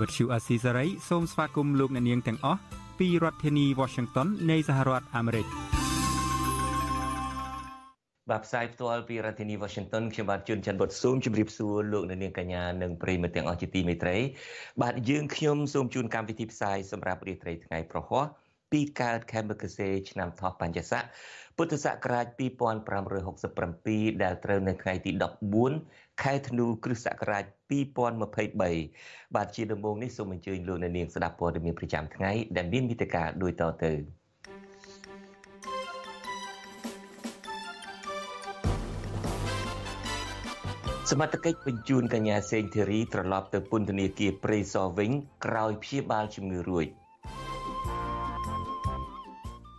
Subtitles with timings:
[0.00, 2.60] Azizi Serai ជាភាសាខ្មែរ Vuthu Azizi Serai សូមស្វាគមន៍លោកអ្នកនាងទាំងអស់
[2.98, 5.46] ពីរដ្ឋធានី Washington នៃសហរដ្ឋអាមេរិក
[8.30, 14.16] បាទផ្សាយផ្ទាល់ពីរដ្ឋធានី Washington ខ្ញុំបាទជួនច័ន្ទបុតស៊ូមជម្រាបសួរលោកអ្នកនាងកញ្ញានិងប្រិយមិត្តទាំងអស់ជាទីមេត្រី
[14.82, 18.26] បាទយើងខ្ញុំសូមជូនកម្មវិធីផ្សាយសម្រាប់រាត្រីថ្ងៃប្រហ័ស
[18.72, 21.04] ពីកើតខែមករាឆ្នាំថោះបញ្ញស័ក
[21.56, 27.44] ពុទ្ធសករាជ2567ដែលត្រូវនៅថ្ងៃទី14 ខែធ្នូគ្រិស្តសករាជ
[28.20, 33.92] 2023បាទជាដំបូងនេះសូមអញ្ជើញលោកអ្នកនាងស្ដាប់ព័ត៌មានប្រចាំថ្ងៃដែលមានមេត្តាដូចតទៅ
[41.10, 45.10] សមត្ថកិច្ចបញ្ជូនកញ្ញាសេងធីរីត្រឡប់ទៅពន្ធនាគារព្រៃសរវិញ
[45.44, 46.88] ក្រោយព្យាបាលជំងឺរួច។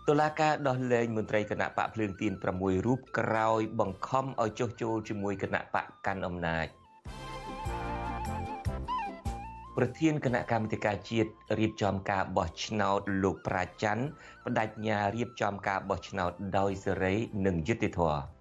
[0.09, 6.67] តុលាការដោះលែងមន្ត្រីគណៈបកភ្លើងទៀន6រូបក្រោយបង្ខំឲ្យចុះចូលជាមួយគណៈបកកាន់អំណាច
[9.77, 14.05] ប្រធានគណៈកម្មាធិការជាតិរៀបចំការបោះឆ្នោតលោកប្រាច័ន្ទ
[14.45, 18.34] បដិញ្ញារៀបចំការបោះឆ្នោតដោយសេរីនិងយុត្តិធម៌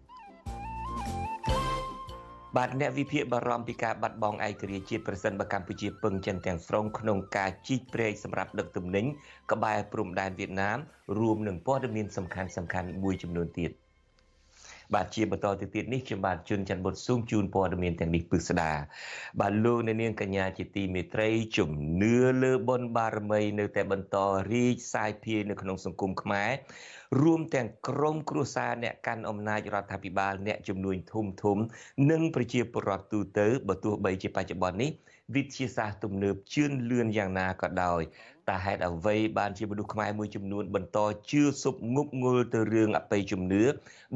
[2.57, 9.07] បាទអ្នកវិភាគបារម្ភពីការបាត់បង់ឯករាជ្យជាតិប្រសិនបើកម្ពុជាពឹងចិនទាំងស្រុងក្នុងការជីកព្រែកសម្រាប់ដឹកទំនិញ
[9.53, 10.79] ក្បែរព្រំដែនវៀតណាម
[11.19, 13.71] រួមនឹងព័ត៌មានសំខាន់សំខាន់មួយចំនួនទៀត
[14.95, 18.71] បាទជាបន្តទៅទៀតនេះខ្ញុំបាទជួនច័ន្ទបុតស៊ូមជូនព័ត៌មានទាំងនេះពិស្ដា
[19.41, 21.71] បាទលោកអ្នកនាងកញ្ញាជាទីមេត្រីជំ
[22.03, 24.17] នឿលើបុណ្យបារមីនៅតែបន្ត
[24.53, 26.51] រីកសាយភាយនៅក្នុងសង្គមខ្មែរ
[27.23, 31.59] រួមទាំងក្រមគ្រួសារអ្នកកាន់អំណាចរដ្ឋាភិបាលអ្នកជំនួញធំធំ
[32.11, 34.91] និងប្រជាពលរដ្ឋទូទៅបើទោះបីជាបច្ចុប្បន្ននេះ
[35.33, 38.03] វិទ្យាសាស្ត្រទំនើបជឿនលឿនយ៉ាងណាក៏ដោយ
[38.49, 40.99] តែហេតុអ្វីបានជាមនុស្សខ្មែរមួយចំនួនបន្ត
[41.31, 43.65] ជឿសុបងប់ងល់ទៅរឿងអបិយជំនឿ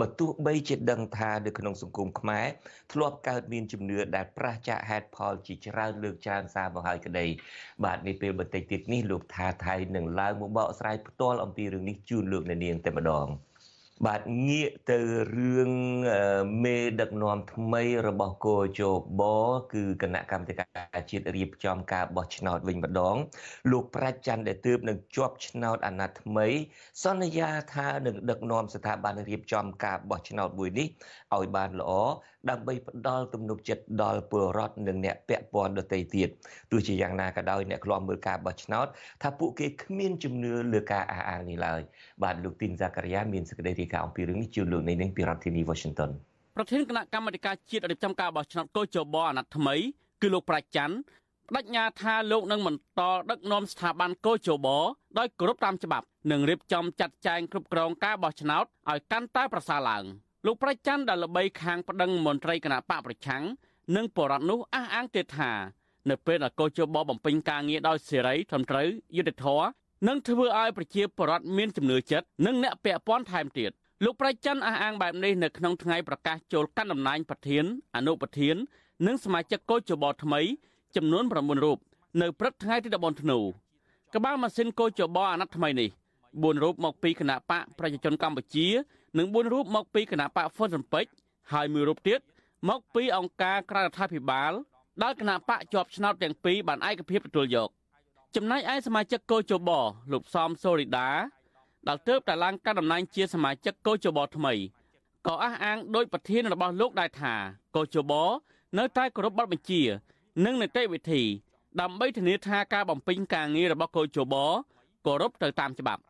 [0.01, 2.47] បើទោះបីជាដឹងថានៅក្នុងសង្គមខ្មែរ
[2.93, 7.27] ធ្លាប់កើតមានជំនឿដែលប្រះចាកហេតុផលជាច្រើនលើកច្រើនសារមកហើយក្តី
[7.85, 13.29] បាទនេះពេលបន្តិចទៀតនេះលោកថាថៃនឹងឡើងមកបកស្រាយផ្ទាល់អំពីរឿងនេះជូនលោកអ្នកនាងតែម្ដង។
[14.07, 14.99] បាទងាកទៅ
[15.37, 15.71] រឿង
[16.65, 18.83] មេដឹកនាំថ្មីរបស់គោជ
[19.21, 19.23] ប
[19.73, 23.17] គឺគណៈកម្មាធិការជាតិរៀបចំការបោះឆ្នោតវិញម្ដង
[23.71, 26.47] លោកប្រាច់ច័ន្ទដែលទើបនឹងជាប់ឆ្នោតអាណត្តិថ្មី
[27.05, 30.87] សន្យាថានឹងដឹកនាំស្ថាប័នរៀបចំការបោះឆ្នោតមួយនេះ
[31.37, 31.91] ឲ្យបានល្អ
[32.51, 36.29] ដើម្បីផ្ដល់ទំនុកចិត្តដល់ពលរដ្ឋនិងអ្នកពាក់ព័ន្ធដទៃទៀត
[36.71, 38.87] ទោះជាយ៉ាងណាក៏ដោយអ្នកខ្លាំមើលការបោះឆ្នោត
[39.23, 41.81] ថាពួកគេគ្មានជំនឿលើការអះអាងនេះឡើយ
[42.23, 46.11] បាទលោកទីនសាការីយ៉ាមានសេចក្តីរាយការណ៍អំពីរឿងនេះជូនលោកនេះពីរដ្ឋធានី Washington
[46.57, 49.75] ប្រធានគណៈកម្មាធិការជាតិរៀបចំការបោះឆ្នោតកោជបអាណត្តិថ្មី
[50.23, 50.97] គឺលោកប្រាច់ច័ន្ទ
[51.55, 53.01] បដិញ្ញាថាលោកនឹងបន្ត
[53.31, 54.67] ដឹកនាំស្ថាប័នកោជប
[55.19, 60.05] ដោយគោរពតាមច្បាប់និងរៀបចំចាត់ចែងគ្រប់គ្រងការបោះឆ្នោតឲ្យកាន់តែប្រសើរឡើង។
[60.49, 63.43] លោកប្រច័ន្ទដែលល្បីខាងប្តឹងមន្ត្រីគណៈបកប្រឆាំង
[63.97, 65.53] និងបរដ្ឋនោះអះអាងទៀតថា
[66.11, 69.67] នៅពេលដែលកោជបបំពេញការងារដោយសេរីត្រឹមត្រូវយុត្តិធម៌
[70.09, 73.71] នឹងធ្វើឲ្យប្រជាពលរដ្ឋមានជំនឿចិត្តនិងអ្នកពាក់ព័ន្ធថែមទៀត
[74.05, 77.65] លោកប្រច័ន្ទអះអាងបែបនេះនៅក្នុងថ្ងៃប្រកាសចូលកាន់តំណែងប្រធាន
[77.97, 78.57] អនុប្រធាន
[79.07, 80.41] និងសមាជិកកោជបថ្មី
[80.97, 81.79] ចំនួន9រូប
[82.21, 83.39] នៅព្រឹកថ្ងៃទី14ធ្នូ
[84.15, 85.89] ក្បាលម៉ាស៊ីនកោជបអាណត្តិថ្មីនេះ
[86.27, 88.67] 4រូបមកពីគណៈបកប្រជាជនកម្ពុជា
[89.19, 91.07] និង4រូបមកពីគណៈបកហ្វុនសំពេច
[91.53, 92.21] ហើយមួយរូបទៀត
[92.69, 94.53] មកពីអង្គការក្រៅរដ្ឋាភិបាល
[95.03, 97.71] ដែលគណៈបកជាប់ឆ្នោតទាំងពីរបានឯកភាពទទួលយក
[98.37, 99.71] ចំណែកឯសមាជិកកោជប
[100.13, 101.11] លោកសំសូរីដា
[101.89, 104.55] ដែលទើបតែឡើងកាន់តំណែងជាសមាជិកកោជបថ្មី
[105.27, 107.35] ក៏អះអាងដោយប្រធានរបស់លោកដែរថា
[107.77, 108.13] កោជប
[108.79, 109.83] នៅតែគោរពបទបញ្ជា
[110.45, 111.23] និងនីតិវិធី
[111.81, 114.35] ដើម្បីធានាថាការបំពេញការងាររបស់កោជប
[115.07, 116.03] គោរពទៅតាមច្បាប់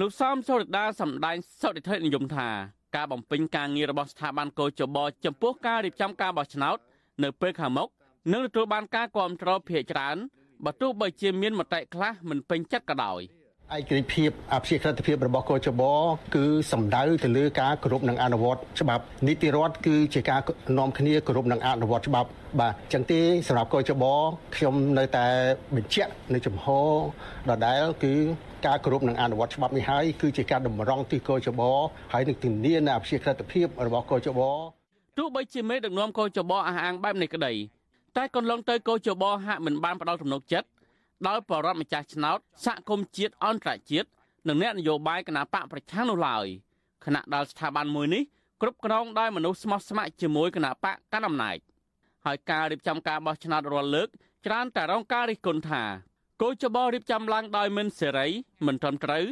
[0.00, 2.48] លោកសំសូរិដាសម្ដែងសន្តិធិនិយមថា
[2.96, 6.76] ការបំពេញការងាររបស់ស្ថាប័នកោជបចំពោះការរៀបចំការបោះឆ្នោត
[7.22, 7.88] នៅពេលខាងមុខ
[8.32, 10.16] នឹងទទួលបានការគ្រប់គ្រងភាគច្រើន
[10.64, 13.22] បើទោះបីជាមានមតិខ្លះមិនពេញចិត្តក៏ដោយ។
[13.76, 15.82] ឯករាជ្យភាពអភិក្រិតភាពរបស់កោចប
[16.34, 20.40] គឺសំដៅទៅលើការគោរពនិងអនុវត្តច្បាប់នីតិរដ្ឋគឺជាការ
[20.78, 22.28] នាំគ្នាគោរពនិងអនុវត្តច្បាប់
[22.60, 24.04] បាទអញ្ចឹងទេសម្រាប់កោចប
[24.56, 25.26] ខ្ញុំនៅតែ
[25.76, 26.66] បញ្ជាក់នៅចំហ
[27.48, 28.14] ដដែលគឺ
[28.66, 31.60] ការគោរពនិងអនុវត្តច្បាប់នេះហើយគឺជាការតម្រង់ទិសកោចប
[32.12, 34.40] ហើយនឹងធានានៅអភិក្រិតភាពរបស់កោចប
[35.18, 37.52] ទោះបីជាមេដឹកនាំកោចបអះអាងបែបនេះក្តី
[38.16, 40.68] តែកន្លងទៅកោចបហាក់មិនបានផ្ដល់ទំនុកចិត្ត
[41.28, 44.08] ដោយបរិវត្តម្ចាស់ឆ្នោតសហគមន៍ជាតិអន្តរជាតិ
[44.48, 46.46] និងអ្នកនយោបាយគណៈបកប្រឆាំងនោះឡើយ
[47.04, 48.22] ខណៈដល់ស្ថាប័នមួយនេះ
[48.62, 51.56] គ្រប់គ្រងដោយមនុស្សស្មោះស្ម័គ្រជាមួយគណៈបកកណ្ដាលអំណាច
[52.26, 54.08] ហើយការរៀបចំការបោះឆ្នោតរាល់លើក
[54.46, 55.82] ច្រើនតែរងការរិះគន់ថា
[56.42, 58.26] គោចបរៀបចំឡើងដោយមិនសេរី
[58.66, 59.24] មិនត្រឹមត្រូវ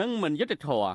[0.00, 0.92] និងមិនយុត្តិធម៌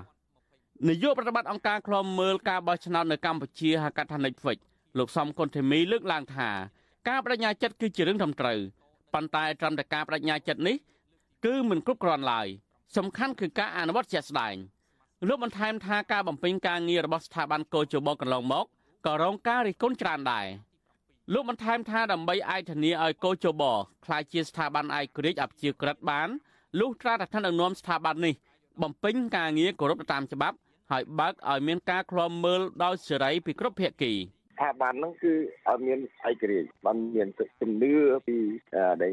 [0.87, 4.57] នាយកប្រតិបត្តិអង្គការឃ្លាំមើលការបោះឆ្នោតនៅកម្ពុជាហៅកាត់ថា Netflix
[4.97, 6.49] លោកសំគុណធីមីលើកឡើងថា
[7.09, 8.59] ការបដិញ្ញាចិត្តគឺជារឿងត្រឹមត្រូវ
[9.13, 10.75] ប៉ុន្តែត្រឹមតែការបដិញ្ញាចិត្តនេះ
[11.45, 12.47] គឺមិនគ្រប់គ្រាន់ឡើយ
[12.97, 14.55] សំខាន់គឺការអនុវត្តជាក់ស្ដែង
[15.27, 18.65] លោកបន្ថែមថាការបំពេញការងាររបស់ស្ថាប័នកោជបកន្លងមក
[19.05, 20.47] ក៏រងការរិះគន់ច្រើនដែរ
[21.33, 23.63] លោកបន្ថែមថាដើម្បីអាចធានាឲ្យកោជប
[24.05, 26.29] ក្លាយជាស្ថាប័នឯករាជ្យអព្យាក្រឹតបាន
[26.79, 28.33] លុះត្រាតែឋានដឹកនាំស្ថាប័ននេះ
[28.81, 30.57] បំពេញការងារគោរពតាមច្បាប់
[30.91, 34.13] ហើយបើកឲ្យមានការឃ្លាំមើលដោយសេរីពីគ្រប់ភាគី។
[34.59, 35.33] ស្ថាប័នហ្នឹងគឺ
[35.67, 35.99] ឲ្យមាន
[36.29, 37.27] ឯករាជ្យបានមាន
[37.61, 37.93] ជំនឿ
[38.27, 38.37] ពី
[39.01, 39.11] ដែល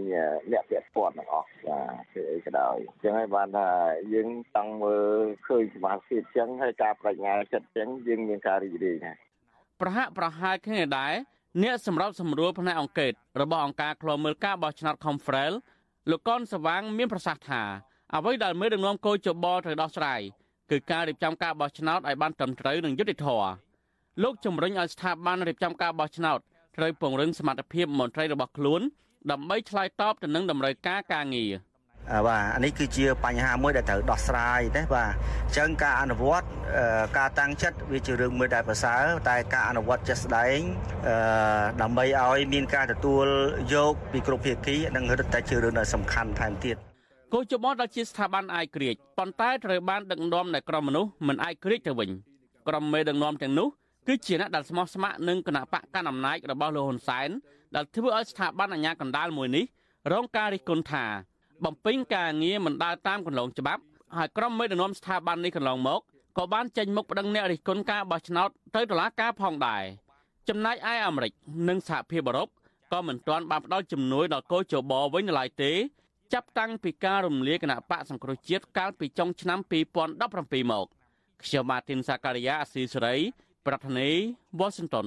[0.53, 3.69] អ្នកពាក់ព័ន្ធទាំងអស់បាទគឺអីក៏ដោយអញ្ចឹងហើយបានថា
[4.15, 9.19] យើងចង់មើលឃើញសមាជិកអញ្ចឹងហើយការបញ្ញាចិត្តអញ្ចឹងយើងមានការរីករាយណាស់
[9.81, 11.15] ប្រហាក់ប្រហែលគ្នាដែរ
[11.63, 15.53] អ្នកសម្របសម្រួលផ្នែកអង្គការរបស់អង្គការឃ្លាំមើលការបោះឆ្នោត Confrel
[16.11, 17.63] លោកកនសវាងមានប្រសាសន៍ថា
[18.15, 20.21] អ្វីដែលមេដឹកនាំគោចបត្រូវដោះស្រាយ
[20.71, 23.49] គឺការរៀបចំការបោះឆ្នោតឲ្យបានត្រឹមត្រូវនិងយុត្តិធម៌
[24.23, 26.39] លោកជំរុញឲ្យស្ថាប័នរៀបចំការបោះឆ្នោត
[26.77, 28.81] ត្រូវពង្រឹងសមត្ថភាពមន្ត្រីរបស់ខ្លួន
[29.31, 31.53] ដើម្បីឆ្លើយតបទៅនឹងតម្រូវការការងារ
[32.27, 36.47] បាទអានេះគឺជាបញ្ហាមួយដែលត្រូវដោះស្រាយទេបាទអញ្ចឹងការអនុវត្ត
[37.19, 40.59] ការតាំងចិត្តវាជារឿងមួយដែលប្រសើរតែការអនុវត្តជាក់ស្ដែង
[41.83, 43.27] ដើម្បីឲ្យមានការទទួល
[43.75, 46.77] យកពីគ្រប់ភាគីនឹងរឹតតែជារឿងដែលសំខាន់ថែមទៀត
[47.33, 52.11] គោចបដល់ជាស្ថាប័នអាយក្រិចប៉ុន្តែត្រូវបានដឹកនាំដោយក្រុមមនុស្សមិនអាយក្រិចទៅវិញ
[52.69, 53.69] ក្រុមមេដឹកនាំទាំងនោះ
[54.09, 57.29] គឺជាអ្នកដែលស្មោះស្ម័គ្រនឹងគណៈបកកណ្ដាលអំណាចរបស់លោកហ៊ុនសែន
[57.75, 59.65] ដែលធ្វើឲ្យស្ថាប័នអាជ្ញាកណ្ដាលមួយនេះ
[60.13, 61.05] រងការរិះគន់ថា
[61.65, 63.83] បំពេញការងារមិនដើរតាមគន្លងច្បាប់
[64.17, 66.01] ហើយក្រុមមេដឹកនាំស្ថាប័ននេះកន្លងមក
[66.39, 69.85] ក៏បានចេញមុខប្តឹងអ្នករិះគន់ការបោះឆ្នោតទៅតុលាការផងដែរ
[70.49, 71.33] ចំណែកឯអាមេរិក
[71.69, 72.49] និងសហភាពអឺរ៉ុប
[72.93, 75.73] ក៏មិនទាន់បានផ្ដល់ជំនួយដល់កូចបវិញនៅឡើយទេ
[76.33, 79.59] ចាប់តាំងពីការរំលាយគណៈបកសង្គ្រោះជាតិកាលពីចុងឆ្នាំ
[80.11, 80.87] 2017មក
[81.43, 83.17] ខ្ញុំម៉ាទីនសាការីយ៉ាអស៊ីសេរី
[83.67, 84.19] ប្រធានាធិ
[84.59, 85.07] បតី Washington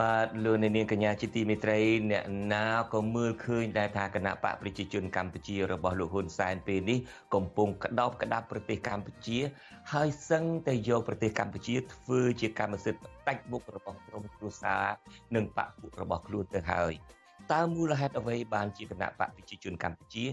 [0.00, 1.78] បាទលោកនាងកញ្ញាជាទីមេត្រី
[2.10, 6.98] អ្នកណាក៏មើលឃើញដែរថាគណៈបកប្រជាជនកម្ពុជារបស់លោកហ៊ុនសែនពេលនេះ
[7.34, 9.38] កំពុងក្តោបក្តាប់ប្រទេសកម្ពុជា
[9.92, 14.84] ហើយសឹងតែយកប្រទេសកម្ពុជាធ្វើជាកម្មសិទ្ធិផ្ដាច់មុខរបស់ក្រុមគ្រួសារ
[15.34, 16.92] និងបកពួករបស់ខ្លួនទៅហើយ
[17.52, 20.24] តើមូលហេតុអ្វីបានជាគណៈបកប្រជាជនកម្ពុជា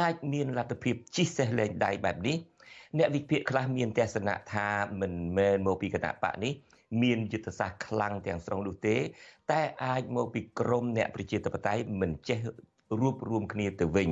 [0.00, 2.36] អាចមានលទ្ធភាពជិះសេះលែងដៃបែបនេះ
[2.98, 4.68] អ្នកវិភាគខ្លះមានទស្សនៈថា
[5.00, 6.52] មិនមែនមកពីគណៈបកនេះ
[7.02, 8.96] មានយុទ្ធសាស្ត្រខ្លាំងទាំងស្រុងនោះទេ
[9.50, 12.38] តែអាចមកពីក្រមអ្នកប្រជាធិបតេយ្យមិនចេះ
[13.00, 14.10] រួបរวมគ្នាទៅវិញ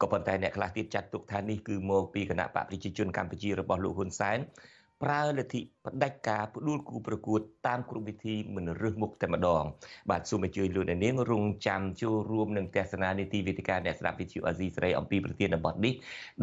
[0.00, 4.38] ក៏ប៉ុន្តែអ្នកខ្លះទៀតចាត់ទុកថានេះគឺមកពីគណៈបកប្រជាជនកម្ពុជារបស់លោកហ៊ុនសែន
[5.02, 9.64] ប្រើលទ្ធិ ផ្ដាច់ការផ្ដួលគូប្រកួតតាមគ្រប់វិធីមិនរើសមុខតែម្ដង
[10.10, 15.92] បាទសូមអញ្ជើញលោកអ្នកនាងរងចាំចូលរួមនឹងទស្សនានីតិវិទ្យាអ្នកស្ដាប់វិទ្យុអាស៊ីសេរីអំពីប្រធានបទនេះ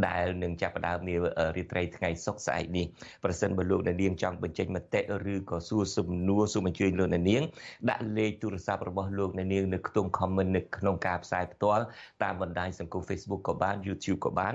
[0.07, 1.15] ដែលនឹងចាប់ផ្ដើមនា
[1.55, 2.85] រាត្រីថ្ងៃសុក្រស្អែកនេះ
[3.23, 5.01] ប្រសិនបើលោកអ្នកនាងចង់បញ្ចេញមតិ
[5.33, 7.43] ឬក៏សួរសំណួរសូមអញ្ជើញលោកអ្នកនាង
[7.89, 11.83] ដាក់លេខទូរស័ព្ទរបស់លោកអ្នកនាងនៅក្នុង comment នៅក្នុងការផ្សាយផ្ទាល់
[12.23, 14.53] តាមបណ្ដាញសង្គម Facebook ក៏បាន YouTube ក៏បាន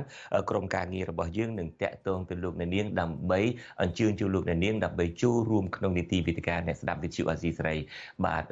[0.50, 3.40] ក្រុមការងាររបស់យើងនឹងតាក់ទងទៅលោកអ្នកនាងដើម្បី
[3.82, 7.76] អញ្ជើញចូលលោកអ្នកនាងដើម្បីចូលរួមក្នុងនីតិវិទ្យាអ្នកស្ដាប់វិទ្យុអាស៊ីសេរី
[8.24, 8.44] បាទ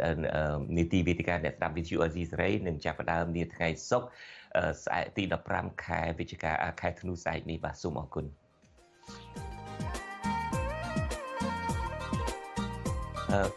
[0.79, 4.09] នីតិវិទ្យាអ្នកស្ដាប់វិទ្យុអាស៊ីសេរីនឹងចាប់ផ្ដើមនាថ្ងៃសុក្រ
[4.85, 5.23] ស្អែកទី
[5.55, 8.25] 15ខែវិច្ឆិកាខែធ្នូស្អែកនេះបាទសូមអរគុណ
[9.11, 9.88] thank you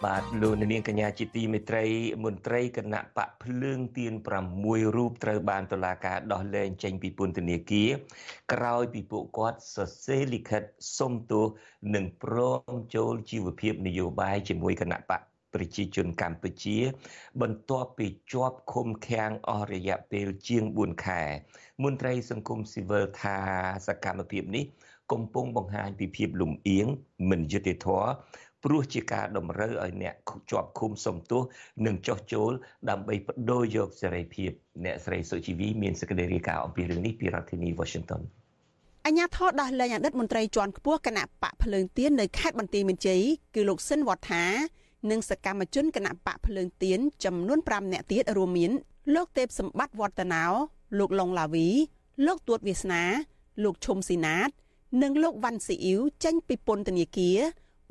[0.06, 1.86] បាទលោកនាងកញ្ញាជាទីមេត្រី
[2.24, 4.14] មន្ត្រីគណៈបកភ្លើងទៀន
[4.56, 7.90] 6រូបត្រូវបានតុលាការដោះលែងចេញពីពន្ធនាគារ
[8.54, 10.64] ក្រោយពីពួកគាត់សរសេរលិខិត
[10.98, 11.46] សុំទោស
[11.96, 12.38] និងព្រ
[12.72, 15.22] មចូលជីវភាពនយោបាយជាមួយគណៈបក
[15.54, 16.78] ប្រជាជនកម្ពុជា
[17.42, 21.22] បន្ទាប់ពីជាប់ឃុំឃាំងអស់រយៈពេលជាង4ខែ
[21.84, 23.38] មន្ត្រីសង្គមស៊ីវិលថា
[23.88, 24.66] សកម្មភាពនេះ
[25.12, 26.88] កំពុងបង្ហាញពីភាពលំអៀង
[27.30, 28.10] មិនយុត្តិធម៌
[28.64, 30.16] ព្រោះជាការតម្រូវឲ្យអ្នក
[30.52, 31.42] ជាប់ឃុំសំទោស
[31.86, 32.52] និងចោះចូល
[32.90, 34.52] ដើម្បីបដូរយកសេរីភាព
[34.86, 38.22] អ្នកស្រីសុជីវីមានសេចក្តីរាយការណ៍អំពីរឿងនេះពីរដ្ឋធានី Washington
[39.06, 43.22] អញ្ញាធរដោះលែងអតីតមន្ត្រីជាន់ខ្ពស់គណៈបកភ្លើងទៀននៅខេត្តបន្ទាយមានជ័យ
[43.56, 44.46] គឺលោកស៊ិនវត្ថា
[45.12, 48.72] និងសកម្មជនគណៈបកភ្លើងទៀនចំនួន5នាក់ទៀតរួមមាន
[49.16, 50.46] លោកទេពសម្បត្តិវឌ្ឍនោ
[51.00, 51.68] លោកឡុងឡាវី
[52.26, 53.04] លោកទួតវាសនា
[53.64, 54.50] លោកឈុំស៊ីណាត
[55.02, 57.40] និងលោកវ៉ាន់ស៊ីអ៊ីវចេញពីពន្ធនាគារ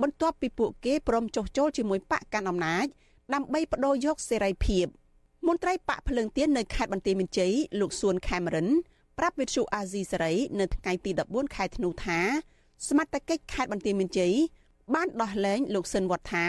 [0.03, 2.87] បន្ទាប់ពីពួកគេព្រមចុះចូលជាមួយបកកាន់អំណាច
[3.35, 4.87] ដើម្បីបដូរយកសេរីភាព
[5.47, 8.69] មន្ត្រីបកភ្លើងទៀននៅខេត្តបន្ទាយមានជ័យលោកសួនខេមរិន
[9.19, 12.21] ប្រាប់វិទ្យុអាស៊ីសេរីនៅថ្ងៃទី14ខែធ្នូថា
[12.89, 14.35] សមត្ថកិច្ចខេត្តបន្ទាយមានជ័យ
[14.95, 16.47] បានដោះលែងលោកស៊ិនវត្ថា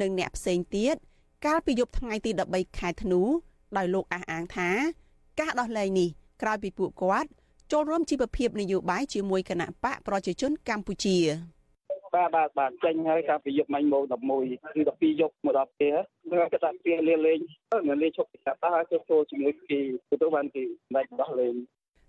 [0.00, 0.96] និងអ្នកផ្សេងទៀត
[1.46, 3.20] កាលពីយប់ថ្ងៃទី13ខែធ្នូ
[3.76, 4.70] ដោយលោកអះអាងថា
[5.40, 6.08] ការដោះលែងនេះ
[6.42, 7.28] ក្រោយពីពួកគាត់
[7.72, 11.18] ចូលរួមជីវភាពនយោបាយជាមួយគណៈបកប្រជាជនកម្ពុជា
[12.14, 15.96] បាទបាទបាទចេញហើយកាលពីយប់មិញម៉ោង11គឺ12យប់មកដល់ពេល
[16.30, 17.38] គឺគេដាក់ពីលេលេង
[17.88, 19.78] នៅលេឈប់ពីកាត់ហើយចូលជាមួយពី
[20.22, 20.62] ទៅបានពី
[20.94, 21.54] មិនដោះលែង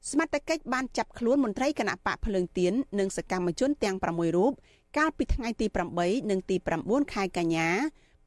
[0.09, 4.51] សមត្ថកិច្ចបានចាប់ខ្លួនមន្ត្រីគណៈបកភ្លើងទៀននិងសកម្មជនទាំង6រូប
[4.97, 5.67] កាលពីថ្ងៃទី
[5.99, 6.55] 8និងទី
[6.85, 7.67] 9ខែកញ្ញា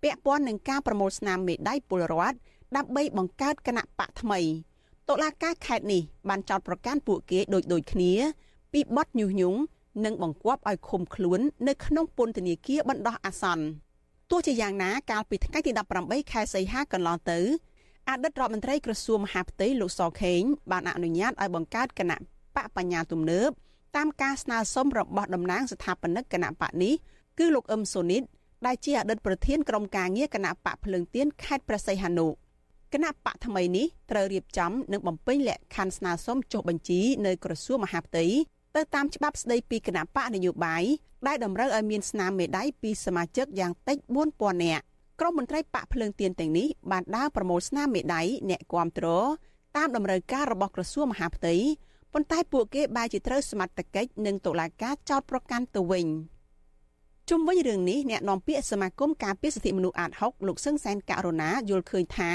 [0.02, 2.37] ពាក់ព័ន្ធនឹងការប្រមូលស្នាមមេដៃពលរដ្ឋ
[2.76, 4.40] ដើម្បីបង្កើតគណៈបកថ្មី
[5.09, 8.12] តុលាការខេត្តនេះបានចោទប្រកាន់ពួកគេដូចដូចគ្នា
[8.73, 9.59] ពីបទញុះញង់
[10.04, 13.66] និងបង្គាប់ឲ្យឃុំខ្លួននៅក្នុងពន្ធនាគារបណ្ដោះអាសន្ន
[14.30, 15.72] ទោះជាយ៉ាងណាកាលពីថ្ងៃទី
[16.02, 17.38] 18ខែសីហាកន្លងទៅ
[18.08, 22.18] អតីតរដ្ឋមន្ត្រីក្រសួងមហាផ្ទៃលោកសខេងបានអនុញ្ញាតឲ្យបង្កើតគណៈ
[22.56, 23.50] បកបញ្ញាទំនើប
[23.96, 26.94] តាមការស្នើសុំរបស់តំណាងស្ថាបនិកគណៈបកនេះ
[27.38, 28.22] គឺលោកអឹមសូនីត
[28.66, 32.26] ដែលជាអតីតប្រធានក្រុមការងារគណៈបកភ្លើងទៀនខេត្តព្រះសីហនុ
[32.94, 38.24] គណៈបកថ្មីនេះត្រូវរៀបចំនិងបំពេញលក្ខខណ្ឌស្នើសុំចុះបញ្ជីនៅក្រសួងមហាផ្ទៃ
[38.76, 40.85] ទៅតាមច្បាប់ស្តីពីគណៈបកនយោបាយ
[41.26, 43.99] ដែលតម្រូវឲ្យមានស្នាមមេដៃពីសមាជិកយ៉ាងតិច
[44.31, 44.85] 4000នាក់
[45.21, 49.07] ក្រុមមន្ត្រីបកភ្លើងទៀនទាំងនេះបានដើរប្រមូលស្នាមមេដៃអ្នកគាំទ្រ
[49.76, 51.54] តាមតម្រូវការរបស់ក្រសួងមហាផ្ទៃ
[52.12, 56.07] ប៉ុន្តែពួកគេបែរជាត្រូវសមត្ថកិច្ចនិងតុលាការចោទប្រកាន់ទៅវិញ
[57.31, 62.33] ជុំវិញរឿងនេះអ្នកនាំពាក្យសមាគមការពារសិទ្ធិមនុស្សអាត6លោកសឹងសែនករណាយល់ឃើញថា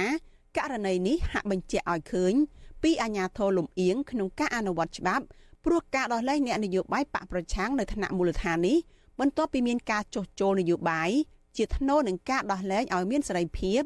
[0.57, 2.33] ករណីនេះហាក់បញ្ជាក់ឲ្យឃើញ
[2.83, 5.25] ពីអាញាធរលំអៀងក្នុងការអនុវត្តច្បាប់
[5.65, 8.77] ព្រោះការដោះលែងអ្នកនយោបាយបកប្រឆាំងនៅថ្នាក់មូលដ្ឋាននេះ
[9.19, 11.09] បន្ទាប់ពីមានការចុះចូលនយោបាយ
[11.57, 13.81] ជាថ្នូរនឹងការដោះលែងឲ្យមានសេរីភាព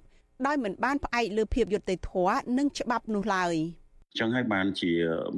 [0.46, 3.56] ដោយមិនបានផ្អែកលើភាពយុត្តិធម៌និងច្បាប់នោះឡើយ។
[4.20, 4.92] ចឹងហើយបានជា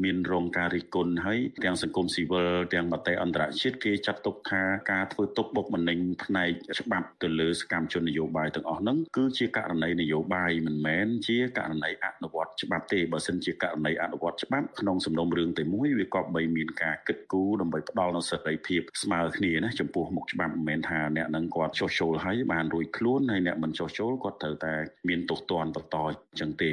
[0.03, 24.73] មានរងការរិះគន់ហើយទាំងសង្គមស៊ីវិលទាំងមតិអន្តរជាតិគេចាត់ទុកថាការធ្វើទុកបុកម្នេញផ្នែកច្បាប់ទៅលើសកម្មជននយោបាយទាំងអស់ហ្នឹងគឺជាករណីនយោបាយមិនមែនជាករណីអនុវត្តច្បាប់ទេបើសិនជាករណីអនុវត្តច្បាប់ក្នុងសំណុំរឿងតែមួយវាក៏បីមានការគិតគូរដើម្បីផ្ដល់នូវសេរីភាពស្មើគ្នាណាចំពោះមុខច្បាប់មិនមែនថាអ្នកនឹងគាត់ចុះចូលហើយបានរួចខ្លួនហើយអ្នកមិនចុះចូលគាត់ត្រូវតែ
[25.07, 26.71] មានទោសទណ្ឌបន្តអញ្ចឹងទេ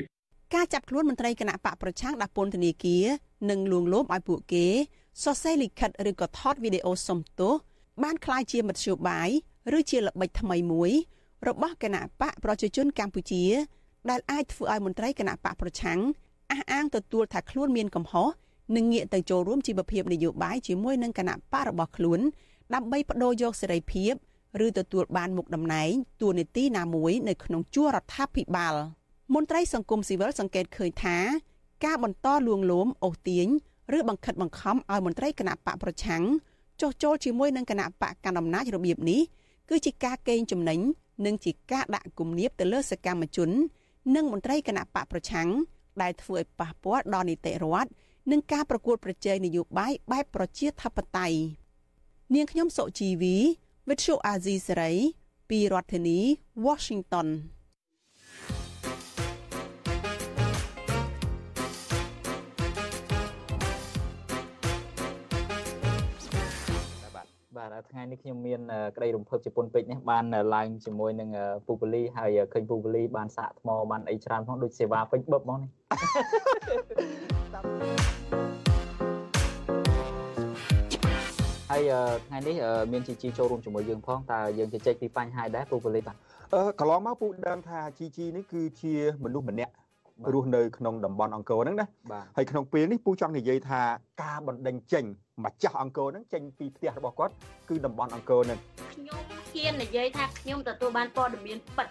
[0.55, 3.05] ការចាប់ខ្លួនមន្ត្រីគណៈបកប្រឆាំងដាក់ពន្ធនាគារ
[3.49, 4.65] និងលួងលោមឲ្យពួកគេ
[5.23, 7.53] សរសេរលិខិតឬក៏ថតវីដេអូសុំទោស
[8.03, 9.29] បានคล้ายជាមធ្យោបាយ
[9.77, 10.91] ឬជាល្បិចថ្មីមួយ
[11.47, 13.45] របស់គណៈបកប្រជាជនកម្ពុជា
[14.09, 15.99] ដែលអាចធ្វើឲ្យមន្ត្រីគណៈបកប្រឆាំង
[16.51, 18.27] អះអាងទទួលថាខ្លួនមានកំហុស
[18.75, 22.19] និងងាកទៅចូលរួមជីវភាពនយោបាយជាមួយនឹងគណៈបករបស់ខ្លួន
[22.73, 24.13] ដើម្បីបដូរយកសេរីភាព
[24.65, 28.75] ឬទទួលបានមុខតំណែងតួនាទីណាមួយនៅក្នុងជួររដ្ឋាភិបាល។
[29.34, 31.16] មន្ត្រីសង្គមស៊ីវិលសង្កេតឃើញថា
[31.84, 33.46] ការបន្តលួងលោមអូសទាញ
[33.96, 36.22] ឬបង្ខិតបង្ខំឲ្យមន្ត្រីគណៈបកប្រឆាំង
[36.80, 39.20] ចុះចូលជាមួយនឹងគណៈបកកណ្ដាលអំណាចរបៀបនេះ
[39.68, 40.80] គឺជាការកេងចំណេញ
[41.26, 43.50] និងជាការដាក់គំនាបទៅលើសកម្មជន
[44.14, 45.48] និងមន្ត្រីគណៈបកប្រឆាំង
[46.02, 47.90] ដែលធ្វើឲ្យប៉ះពាល់ដល់នីតិរដ្ឋ
[48.30, 51.38] និងការប្រកួតប្រជែងនយោបាយបែបប្រជាធិបតេយ្យ
[52.34, 53.36] នាងខ្ញុំសុជីវី
[53.88, 54.96] Virtual Azizi Saray
[55.50, 56.18] ពីរដ្ឋធានី
[56.66, 57.28] Washington
[67.58, 68.60] បាទថ្ងៃនេះខ្ញុំមាន
[68.96, 71.28] ក្តីរំភើបជាពុនពេជ្រនេះបានឡើងជាមួយនឹង
[71.66, 75.70] ពូពូលីហើយឃើញពូពូលីបានសាកថ្មបានអីច្រើនផងដូចសេវាពេញបឹបហ្មងនេះ
[81.70, 81.82] ហើយ
[82.26, 82.56] ថ្ងៃនេះ
[82.92, 86.16] មានជីជីចូលរួមជាមួយយើងផងតើយើងជជែកពីបញ្ហាដែរពូពូលីបាទ
[86.54, 88.94] អឺកន្លងមកពូដើមថាជីជីនេះគឺជា
[89.24, 89.72] មនុស្សម្នាក់
[90.32, 91.86] រស់នៅក្នុងតំបន់អង្គរហ្នឹងណា
[92.36, 93.80] ហើយក្នុងពេលនេះពូចង់និយាយថា
[94.22, 95.04] ការបណ្ដេញចេញ
[95.44, 97.34] ម្ចាស់អង្គរហ្នឹងចេញពីផ្ទះរបស់គាត់
[97.68, 98.58] គឺតំបន់អង្គរហ្នឹង
[98.94, 101.88] ខ្ញុំហ៊ាននិយាយថាខ្ញុំទទួលបានព័ត៌មានពិត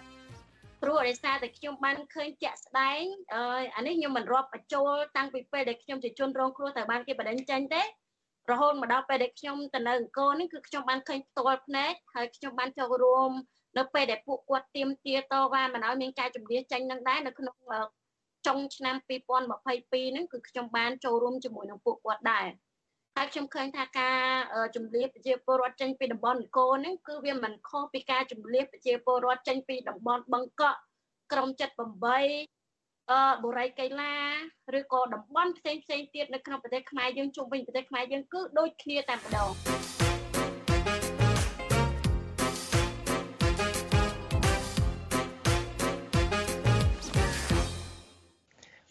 [0.82, 3.02] ព្រោះដោយសារតែខ្ញុំបានឃើញជាក់ស្ដែង
[3.34, 7.82] អឺអានេះខ្ញុំមិនរាប់បញ្ចូលតាំងពីពេលដែលខ្ញុំជាជនរងគ្រោះតែបានគេបដិញ្ញចេញទេ
[8.50, 13.30] រហូតមកដល់ពេលដែលខ្ញុំទៅនៅអង្គរនេះគឺខ្ញុំបានឃើញផ្ទាល់ភ្នែកហើយខ្ញុំបានចូលរួម
[13.78, 17.56] នៅពេលដែលពួកគាត់ទៀមទាតវ៉ាមិនឲ្យមានការជំនះចេញនឹងដែរនៅក្នុង
[18.46, 22.46] ចុងឆ្នាំ2022ហ្នឹងគឺខ្ញុំបានចូលរួមជាមួយនឹងពួកគាត់ដែរ
[23.16, 24.18] ហើយខ្ញុំឃើញថាការ
[24.76, 30.78] ជំរាបប្រជាពលរដ្ឋចេញពីតំបន់នគរហ្នឹងគឺវាមិនខុសពីការជំរាបប្រជាពលរដ្ឋចេញពីតំបន់បឹងកក់
[31.32, 34.14] ក្រុម78អឺបុរីកៃឡា
[34.78, 39.91] ឬក៏តំបន់ផ្សេងផ្សេងទៀតនៅក្នុងប្រទេសខ្មែរយើងជុំវិញប្រទេសខ្មែរយើងគឺដូចគ្នាតែម្ដង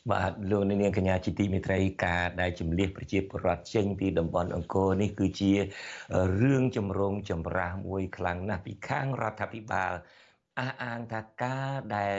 [0.09, 5.51] បាទលោកនាងកញ្ញាជាទីមេត្រីការដែលជំលះប្រជាពលរដ្ឋចេញពីតំបន់អង្គរនេះគឺជា
[6.41, 9.91] រឿងចម្រូងចម្រាសមួយខ្លាំងណាស់ពីខាងរដ្ឋាភិបាល
[10.59, 12.17] អះអាងថាការដែល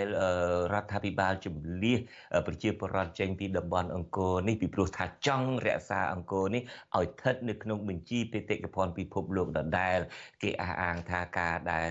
[0.72, 1.98] រដ្ឋាភិបាលជំលះ
[2.46, 6.62] ប្រជាពលរដ្ឋចេញពីតំបន់អង្គរនេះពីព្រោះថាចង់រក្សាអង្គរនេះ
[6.96, 9.98] ឲ្យស្ថិតនៅក្នុងបញ្ជីបេតិកភណ្ឌពិភពលោកដដែល
[10.42, 11.90] គេអះអាងថាការដែល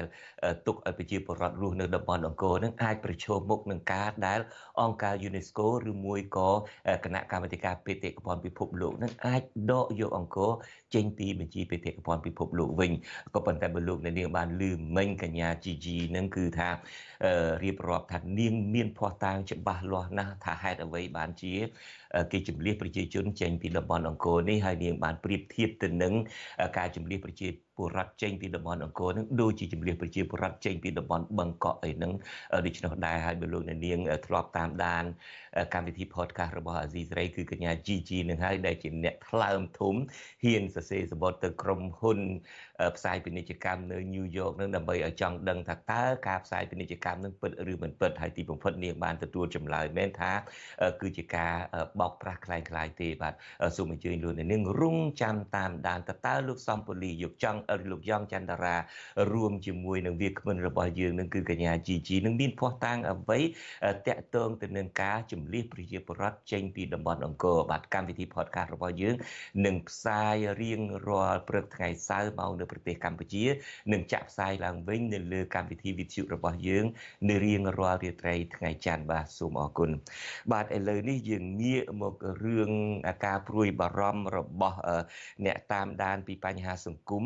[0.68, 4.40] ទុកឲ្យប្រជាពលរដ្ឋរស់នៅតំបន់អង្គរនឹងអាចប្រឈមមុខនឹងការដែល
[4.82, 6.50] អង្គការ UNESCO ឬមួយក៏
[7.06, 10.52] គណៈកម្មាធិការបេតិកភណ្ឌពិភពលោកនឹងអាចដកយកអង្គរ
[10.94, 12.92] ចេញពីបញ្ជីបេតិកភណ្ឌពិភពលោកវិញ
[13.34, 16.70] ក៏ប៉ុន្តែបើលោកអ្នកនាងបានលឺមិញកញ្ញា GG នឹងគឺថា
[17.64, 21.54] រៀបរាប់ថានាងមានភ័ស្តុតាងច្បាស់លាស់ណាស់ថាហេតុអ្វីបានជា
[22.32, 26.14] គេជំលះប្រជាជនចេញពីតំបន់អង្គរនេះហើយនាងបានប្រៀបធៀបទៅនឹង
[26.78, 27.48] ការជំលះប្រជា
[27.81, 32.13] ពលរដ្ឋចេញពីតំបន់អង្គរនឹងដូចជាជំលះប្រជាពលរដ្ឋចេញពីតំបន់បឹងកក់អីហ្នឹង
[32.67, 35.05] ដូច្នោះដែរហើយបើលោកអ្នកនាងធ្លាប់តាមដាន
[35.75, 39.95] កម្មវិធី podcast របស់អាស៊ីសេរីគឺកញ្ញា GG នឹងហើយដែលជាអ្នកថ្លើមធំ
[40.45, 42.19] ហ៊ានសរសេរសម្បត្តិទៅក្រុមហ៊ុន
[42.97, 50.33] ផ្សាយពាណិជ្ជកម្មនៅញូវយ៉កនឹងដើម្បីឲ្យចង់ដឹងថាតើការផ្សាយពាណិជ្ជកម្មនឹងពិតឬមិនពិតហើយទីបំផុតនាងបានទទួលចម្លើយមែនថា
[51.01, 51.53] គឺជាការ
[52.01, 53.35] បោកប្រាស់คล้ายៗទេបាទ
[53.77, 57.61] សូមអញ្ជើញលោកនាងរងចាំតាមដានតើតើលោកសំពូលីយកចង់
[57.92, 58.76] លោកយ៉ងច័ន្ទរា
[59.34, 63.40] រួមជាមួយនឹងវាគ្មិនរបស់យើងនឹងគឺកញ្ញា GG នឹងមានភ័ស្តុតាងអ្វី
[64.08, 69.16] តាក់ទងទៅនឹងការជំលះប្រជាពលរដ្ឋចេញពីតំបន់អង្គរបាទកម្មវិធី podcast របស់យើង
[69.66, 73.46] នឹងផ្សាយរៀងរាល់ព្រឹកថ្ងៃសៅរ៍មកនៅប្រទេសកម្ពុជា
[73.92, 76.86] នឹងចាក់ផ្សាយឡើងវិញនៅលើកម្មវិធីវិទ្យុរបស់យើង
[77.30, 79.90] នៅរៀងរាល់រាត្រីថ្ងៃច័ន្ទបាទសូមអរគុណ
[80.52, 82.14] បាទឥឡូវនេះយើងងាកមក
[82.44, 82.72] រឿង
[83.26, 84.80] ការព្រួយបារម្ភរបស់
[85.46, 87.26] អ្នកតាមដានពីបញ្ហាសង្គម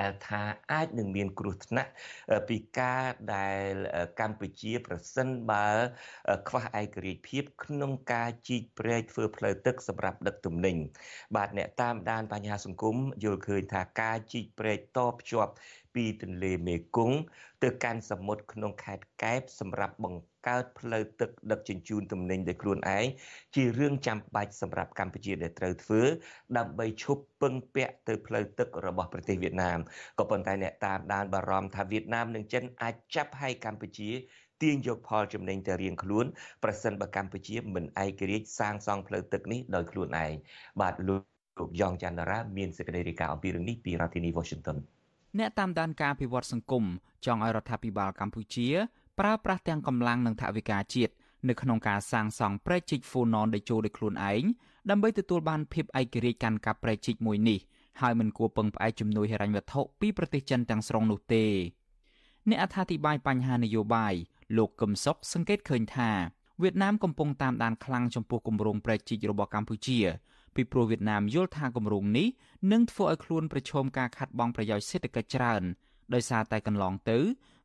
[0.00, 1.90] ដែលថាអាចនឹងមានគ្រោះថ្នាក់
[2.48, 3.72] ពីការដែល
[4.20, 5.66] កម្ពុជាប្រសិនបើ
[6.48, 10.76] ខ្វះឯករាជ្យភាព ក្នុងការជីកព្រែកធ្វើផ្លូវទឹកសម្រាប់ដឹកទំនិញ
[11.36, 15.52] បាទអ្នកតាមដានបញ្ហាសង្គមយល់ឃើញថាការជីកព្រែកតភ្ជាប់
[15.96, 17.18] ពីទន្លេមេគង្គ
[17.62, 23.06] ទៅកាន់សមុទ្រក្នុងខេត្តកែបសម្រាប់បង្កើតផ្លូវទឹកដឹកជញ្ជូនទំនិញដោយខ្លួនឯង
[23.54, 26.02] ជារឿងចាំបាច់សម្រាប់កម្ពុជាដែលត្រូវធ្វើ
[26.58, 29.78] ដើម្បីឈប់ពឹងពាក់ទៅផ្លូវទឹករបស់ប្រទេសវៀតណាម
[30.18, 34.10] ក៏ប៉ុន្តែអ្នកតាមដានបារម្ភថាវៀតណាមនិងចិនអាចចាប់ឲ្យកម្ពុជា
[34.62, 36.26] ទាញយកផលចំណេញទៅរៀងខ្លួន
[36.64, 40.32] ប្រសិនបើកម្ពុជាមិនឯករាជ្យសាងសង់ផ្លូវទឹកនេះដោយខ្លួនឯង
[40.80, 41.22] បាទលោក
[41.58, 44.78] លោកយ៉ងច័ន្ទរាមានសេចក្តីរាយការណ៍អំពីរឿងនេះពីរដ្ឋធានី Washington
[45.38, 46.84] អ្នកតាមដានការអភិវឌ្ឍសង្គម
[47.26, 48.68] ចង់ឲ្យរដ្ឋាភិបាលកម្ពុជា
[49.18, 51.12] ប្រើប្រាស់ទាំងកម្លាំងនិងថវិកាជាតិ
[51.48, 54.44] នៅក្នុងការសាងសង់ព្រែកជីកហ្វូណនដែលចូលដោយខ្លួនឯង
[54.90, 57.58] ដើម្បីទទួលបានភាពឯករាជ្យកាន់កាប់ព្រែកជីកមួយនេះ
[58.00, 61.44] ហើយមិនគួរពឹងផ្អែកជំនួយហិរញ្ញវត្ថុពីប្រទេសចិនទាំងស្រុងនោះទេ
[62.50, 64.14] អ្នកអត្ថាធិប្បាយបញ្ហានយោបាយ
[64.56, 66.10] លោកកឹមសុខសង្កេតឃើញថា
[66.62, 69.98] វៀតណាមកំពុងតាមដានខ្លាំងចំពោះគម្រោងព្រែកជីករបស់កម្ពុជា
[70.56, 72.28] ពីព្រោះវៀតណាមយល់ថាគម្រោងនេះ
[72.72, 75.62] នឹងធ្វើឲ្យខ្លួនប្រឈមការខាត់បងប្រយោជន៍សេដ្ឋកិច្ចច្រើន
[76.14, 77.18] ដោយសារតែកន្លងទៅ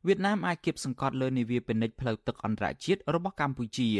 [0.06, 3.90] វៀតណាមអាចគៀបសង្កត់លើនាវាពាណិជ្ជផ្លូវទឹកអន្តរជាតិរបស់កម្ពុជា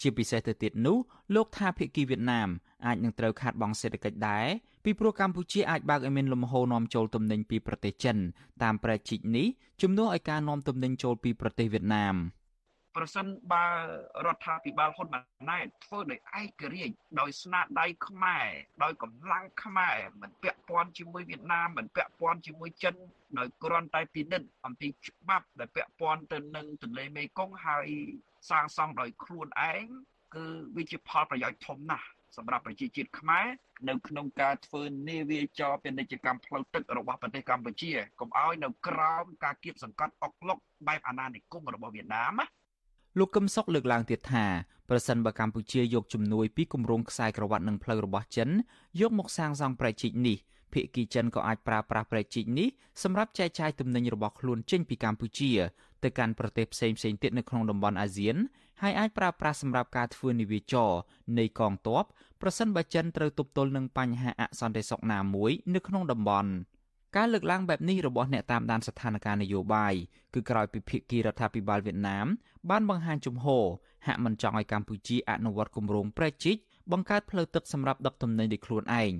[0.00, 0.98] ជាពិសេសទៅទៀតនោះ
[1.34, 2.48] លោកថាភាគីវៀតណាម
[2.86, 4.46] អាចនឹងត្រូវខាត់បងសេដ្ឋកិច្ចដែរ
[4.84, 8.16] ពីព្រោះកម្ពុជាអាចបើកឲ្យមានលំហូរនាំចូលទំនិញពីប្រទេសចិន
[8.62, 9.46] តាមប្រជិកនេះ
[9.82, 12.16] ជំនួសឲ្យការនាំទំនិញចូលពីប្រទេសវៀតណាម។
[12.96, 13.66] ប្រសិនបើ
[14.26, 18.48] រដ្ឋាភិបាលហ៊ុនម៉ាណែតធ្វើដោយឯករាជ្យដោយស្នាដៃខ្មែរ
[18.82, 22.94] ដោយកម្លាំងខ្មែរមិនពាក់ព័ន្ធជាមួយវៀតណាមមិនពាក់ព័ន្ធជាមួយចិន
[23.38, 27.88] ដោយគ្រាន់តែពិនិត្យអំពីច្បាប់ដែលពាក់ព័ន្ធទៅនឹងទន្លេមេគង្គហើយ
[28.50, 29.84] សាងសង់ដោយខ្លួនឯង
[30.34, 30.44] គឺ
[30.76, 33.46] វាជាផលប្រយោជន៍ធំណាស់សម្រាប់ប្រជាជាតិខ្មែរ
[33.88, 42.61] នៅក្នុងការធ្វើនាវាចរពាណិជ្ជកម្មផ្លូវទឹករបស់ប្រទេសកម្ពុជាកុំឲ្យនៅក្រោមការគៀបសង្កត់អុកឡុកបែបអាណានិគមរបស់វៀតណាមណា
[43.18, 44.44] លោកកឹមសុខលើកឡើងទៀតថា
[44.88, 48.48] ប្រសិនបើកម្ពុជាយកជំនួយពីគម្រោងខ្សែក្រវ៉ាត់និងផ្លូវរបស់ចិន
[49.00, 50.36] យកមកសាងសង់ប្រជិកនេះ
[50.72, 52.68] ភាគីចិនក៏អាចប្រើប្រាស់ប្រជិកនេះ
[53.02, 55.50] សម្រាប់ចែកចាយទំនិញរបស់ខ្លួនចេញពីកម្ពុជា
[56.02, 58.36] ទៅកាន់ប្រទេសផ្សេងៗទៀតនៅក្នុងតំបន់អាស៊ាន
[58.82, 60.90] ហើយអាចប្រើប្រាស់សម្រាប់ការធ្វើនិវាចរ
[61.38, 62.04] នៃកងទ័ព
[62.42, 66.50] ប្រសិនបើចិនត្រូវទប់ទល់នឹងបញ្ហាអសន្តិសុខណាមួយនៅក្នុងតំបន់។
[67.16, 69.94] ការលើកឡើងបែបនេះរបស់អ្នកតាមដានស្ថានភាពនយោបាយ
[70.34, 72.26] គឺក្រោយពីភាគីរដ្ឋាភិបាលវៀតណាម
[72.70, 73.64] បានបង្ហាញជំហរ
[74.06, 76.56] ហាក់មិនចង់ឲ្យកម្ពុជាអនុវត្តគម្រោងប្រជិក
[76.92, 79.12] បង្កើតផ្លូវទឹកសម្រាប់ដឹកទំនិញដោយខ្លួនឯង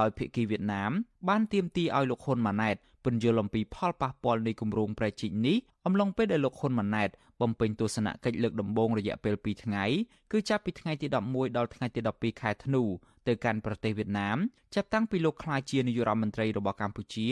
[0.00, 0.90] ដោយភាគីវៀតណាម
[1.28, 9.84] បានទាមទារឲ្យលោកហ៊ុនម៉ាណែត ពន្យល់អំពីផលប៉ះពាល់នៃគម្រោងប្រជិកនេះអំឡុងពេលដែលលោកហ៊ុនម៉ាណែតបំពេញទស្សនកិច្ចលើកដំបូងរយៈពេល2ថ្ងៃ
[10.32, 12.82] គឺចាប់ពីថ្ងៃទី11ដល់ថ្ងៃទី12ខែធ្នូ
[13.26, 14.36] ទៅកាន់ប្រទេសវៀតណាម
[14.74, 17.26] ចាប់តាំងពីលោកក្លាយជានាយករដ្ឋមន្ត្រីរបស់កម្ពុជា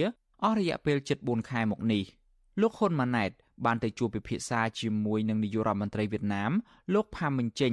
[0.44, 2.04] អស់រយៈពេល74ខែមកនេះ
[2.60, 3.30] លោកហ៊ុនម៉ាណែត
[3.64, 6.52] បានទៅជួបពិភាក្សាជាមួយនឹងនាយករដ្ឋមន្ត្រីវៀតណាម
[6.94, 7.72] លោកផាមិញជិញ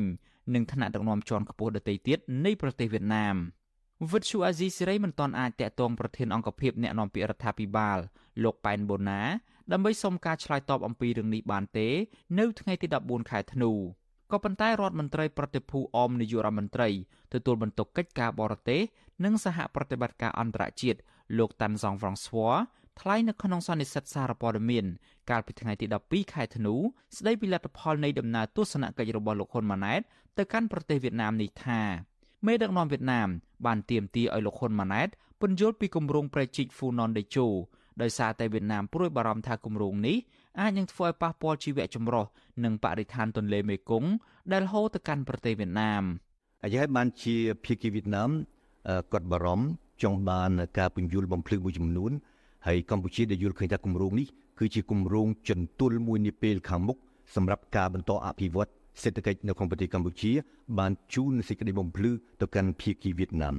[0.54, 3.36] និងថ្នាក់ដឹកនាំជាន់ខ្ពស់ដទៃទៀតនៃប្រទេសវៀតណាម
[4.10, 7.98] វិទ្យុអាស៊ីសេរីមិនទាន់អាចតាក់ទងប្រធានអង្គភិបអ្នកនាំពាក្យរដ្ឋាភិបាល
[8.44, 9.22] លោកប៉ែនបូណា
[9.72, 11.88] ដើម្បីសុំការឆ្លើយតបអំពីរឿងនេះបានទេ
[12.40, 13.72] នៅថ្ងៃទី14ខែធ្នូ
[14.32, 16.90] ក៏ប៉ុន្តែរដ្ឋមន្ត្រីប្រតិភូអមនាយករដ្ឋមន្ត្រី
[17.34, 18.82] ទទួលបន្ទុកកិច្ចការបរទេស
[19.24, 21.00] និងសហប្រតិបត្តិការអន្តរជាតិ
[21.38, 22.56] លោកតាន់សងហ្វ្រង់ស្វ័រ
[23.00, 24.86] ថ្លែងនៅក្នុងសន្និសីទសារព័ត៌មាន
[25.30, 26.74] កាលពីថ្ងៃទី12ខែធ្នូ
[27.18, 30.02] ស្ដីពីលទ្ធផលនៃដំណើរទស្សនកិច្ចរបស់លោកហ៊ុនម៉ាណែត
[30.38, 31.82] ទៅកាន់ប្រទេសវៀតណាមនេះថា
[32.46, 33.30] មេដឹកនាំវៀតណាម
[33.66, 35.10] បានទាមទារឲ្យលោកហ៊ុនម៉ាណែត
[35.42, 37.48] ពន្យល់ពីគម្រោងប្រជិកហ្វូណនដេជោ
[38.02, 40.18] ដោយសារតែវៀតណាមព្រួយបារម្ភថាគម្រោងនេះ
[40.60, 42.26] អាចនឹងធ្វើឲ្យប៉ះពាល់ជីវៈចម្រុះ
[42.64, 44.10] និងបរិស្ថានទន្លេមេគង្គ
[44.54, 46.04] ដែលហូរទៅកាន់ប្រទេសវៀតណាម
[46.62, 48.30] ហើយហើយបានជាភាគីវៀតណាម
[49.12, 49.66] គាត់បារម្ភ
[50.04, 52.12] ចង់បានការពន្យល់បំភ្លឺមួយចំនួន
[52.68, 54.28] ហើយកម្ពុជាដែលយល់ឃើញថាគម្រោងនេះ
[54.60, 56.98] គឺជាគម្រោងចន្ទុលមួយនាពេលខាងមុខ
[57.36, 60.32] សម្រាប់ការបន្តអភិវឌ្ឍ សេដ្ឋកិច្ចនៅក្នុងប្រទេសកម្ពុជា
[60.80, 63.58] បានជូនសេចក្តីបំភ្លឺទៅកាន់ភាគីវៀតណាម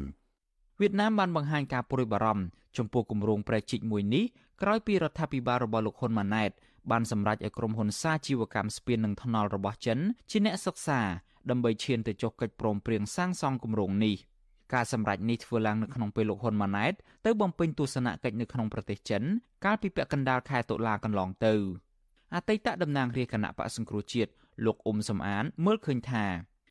[0.81, 2.45] វៀតណាមបានបង្ហាញការព្រួយបារម្ភ
[2.77, 4.25] ចំពោះគម្រោងប្រែជីកមួយនេះ
[4.63, 6.51] ក្រោយពីរដ្ឋាភិបាលរបស់លោកហ៊ុនម៉ាណែត
[6.91, 9.99] បានសម្រេចឲ្យក្រុមហ៊ុនសាជីវកម្មស្ពាននិងថ្នល់របស់ចិន
[10.31, 11.01] ជាអ្នកសិក្សា
[11.51, 14.17] ដើម្បីឈានទៅចុះកិច្ចព្រមព្រៀងសាងសង់គម្រោងនេះ
[14.75, 16.95] ការសម្រេចនេះធ្វើឡើងនៅក្នុងពេលលោកហ៊ុនម៉ាណែត
[17.27, 19.23] ទៅបំពេញទស្សនកិច្ចនៅក្នុងប្រទេសចិន
[19.65, 21.55] កាលពីពាក់កណ្ដាលខែតុលាកន្លងទៅ
[22.35, 24.31] អតីតតំណាងរាជគណៈបកសង្គ្រោះជាតិ
[24.65, 26.25] លោកអ៊ុំសំអាន មើលឃើញថា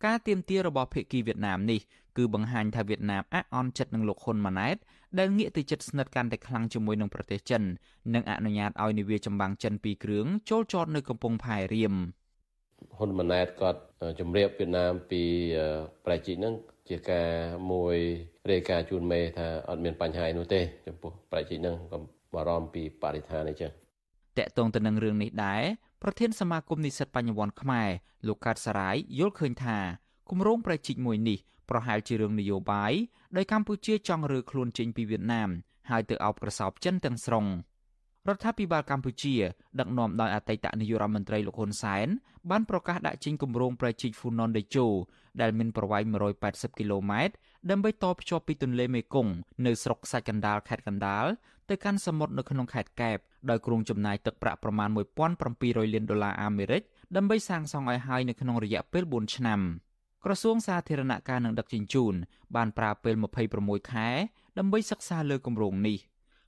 [0.05, 1.79] ការទៀមទារបស់ភៀកគីវៀតណាមនេះ
[2.17, 4.77] គឺបង្ហាញថាវៀតណាមអាក់អន់ចិត្តនឹងលោកហ៊ុនម៉ាណែត
[5.19, 7.61] ដែលងាកទៅជិតស្និទ្ធកាន់តែខ្លាំងជាមួយនឹងប្រទេសចិន
[8.13, 11.93] និងអនុញ្ញាតឲ្យនាវាចម្បាំងចិនពីរគ្រឿងចូលចតនៅកំពង់ផែរៀម
[12.97, 13.81] ហ៊ុនម៉ាណែតគាត់
[14.19, 15.23] ជំរាបវៀតណាមពី
[16.05, 16.53] ប្រជិកហ្នឹង
[16.89, 17.29] ជាការ
[17.71, 17.95] មួយ
[18.51, 21.97] រាយការណ៍ជូនមេថាអត់មានបញ្ហានោះទេចំពោះប្រជិកហ្នឹងក៏
[22.33, 23.71] បារម្ភពីបរិស្ថានអីចឹង
[24.37, 25.63] តកតងទៅនឹងរឿងនេះដែរ
[26.03, 27.89] ប្រធានសមាគមនិស្សិតបញ្ញវន្តខ្មែរ
[28.27, 29.77] លោកកើតសរាយយល់ឃើញថា
[30.29, 32.93] គម្រោងប្រជិកមួយនេះប្រហែលជារឿងនយោបាយ
[33.37, 35.49] ដោយកម្ពុជាចង់រើខ្លួនចេញពីវៀតណាម
[35.89, 37.45] ហើយទៅអោបក្រសោបចិនទាំងស្រុង
[38.27, 39.35] រដ្ឋាភិបាលកម្ពុជា
[39.79, 42.07] ដឹកនាំដោយអតីតនាយករដ្ឋមន្ត្រីលោកហ៊ុនសែន
[42.49, 44.87] បានប្រកាសដាក់ចេញគម្រោងប្រជិកហ្វូណនដេជោ
[45.41, 46.03] ដែលមានប្រវែង
[46.41, 47.33] 180គីឡូម៉ែត្រ
[47.69, 49.33] ដើម្បីតភ្ជាប់ពីទន្លេមេគង្គ
[49.65, 51.25] នៅស្រុកខ្សាច់កណ្ដាលខេត្តកណ្ដាល
[51.71, 53.17] ទៅកាន់សមុទ្រនៅក្នុងខេត្តកែប
[53.49, 54.89] ដោយគ្រោងចំណាយទឹកប្រាក់ប្រមាណ
[55.41, 56.81] 1700លានដុល្លារអាមេរិក
[57.15, 59.59] ដើម្បីសាងសង់ឲ្យហើយនៅក្នុងរយៈពេល4ឆ្នាំ
[60.25, 62.13] ក្រសួងសាធារណការនិងដឹកជញ្ជូន
[62.55, 63.15] បានប្រើពេល
[63.53, 64.09] 26ខែ
[64.57, 65.97] ដើម្បីសិក្សាលើគម្រោងនេះ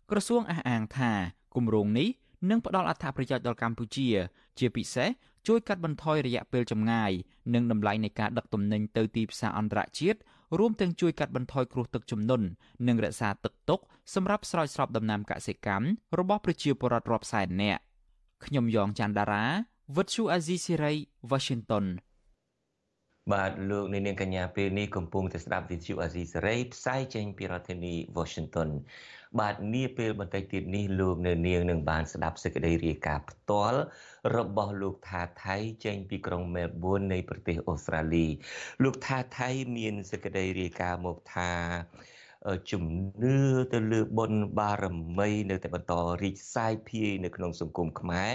[0.10, 1.12] ក្រសួងអះអាងថា
[1.56, 2.10] គម្រោងនេះ
[2.50, 4.08] នឹងផ្ដល់អត្ថប្រយោជន៍ដល់កម្ពុជា
[4.60, 5.10] ជាពិសេស
[5.48, 7.12] ជួយកាត់បន្ថយរយៈពេលចម្ងាយ
[7.54, 10.20] និងតម្លៃនៃការដឹកទំនិញទៅទីផ្សារអន្តរជាតិ
[10.60, 12.46] រួមទាំងជួយកាត់បន្ថយគ្រោះទឹកជំនន់
[12.88, 13.80] និងរក្សាទឹកទុក
[14.14, 15.88] សម្រាប់ស្រោចស្រពដំណាំកសិកម្ម
[16.20, 17.82] របស់ប្រជាពលរដ្ឋរាប់សែននាក់
[18.46, 19.46] ខ្ញុំយ៉ងច័ន្ទដារា
[19.96, 20.94] វិទ្យុអាស៊ីសេរី
[21.32, 21.86] Washington
[23.32, 28.70] បាទលោកនាងកញ្ញាពេលនេះកំពុងតែស្ដាប់វិទ្យុអាស៊ីសេរីផ្សាយចេញពីរដ្ឋធានី Washington
[29.40, 33.80] បាទនាពេលបន្តិចទៀតនេះលោកនៅនាងនឹងបានស្ដាប់សេចក្តីរាយការណ៍ផ្ទាល់
[34.38, 35.56] របស់លោកថាថៃ
[35.86, 38.28] ចេញពីក្រុងមែលប៊ននៃប្រទេសអូស្ត្រាលី
[38.84, 41.50] លោកថាថៃមានសេចក្តីរាយការណ៍មកថា
[42.72, 42.84] ជំ
[43.24, 43.38] នឿ
[43.74, 44.86] ទៅលើបុណ្យបារ
[45.20, 48.32] មី នៅតែបន្តរីកសាយភាយនៅក្នុងសង្គមខ្មែរ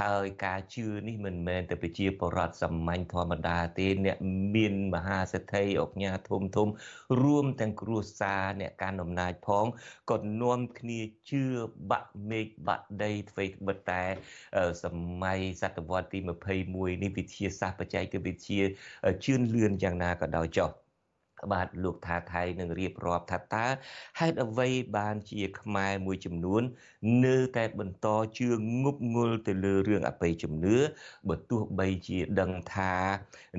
[0.00, 4.16] ហើយការជឿនេះមិនមែនតែប្រជាពលរដ្ឋសាមញ្ញធម្មតាទេអ្នក
[4.54, 6.68] មានមហាសេដ្ឋីអុកញ៉ាធំធំ
[7.22, 9.66] រួមទាំងគ្រួសារអ្នកកាន់អំណាចផង
[10.10, 11.44] ក៏នាំគ្នាជឿ
[11.90, 14.04] បាក់មេឃបាក់ដីអ្វីត្បិតតែ
[14.82, 14.84] ស
[15.22, 16.18] ម័យសតវត្សទី
[16.60, 18.62] 21នេះវិទ្យាសាស្ត្របច្ចេកវិទ្យា
[19.24, 20.83] ជឿនលឿនយ៉ាងណាក៏ដោយចុះ
[21.52, 23.66] បាទលោកថាថៃនឹងរៀបរាប់ថាតើ
[24.18, 26.62] ហេតុអ្វីបានជាខ្មែរមួយចំនួន
[27.24, 28.06] នៅតែបន្ត
[28.38, 28.48] ជឿ
[28.84, 30.76] ងប់ងល់ទៅលើរឿងអបិយជំនឿ
[31.28, 32.92] បើទោះបីជាដឹងថា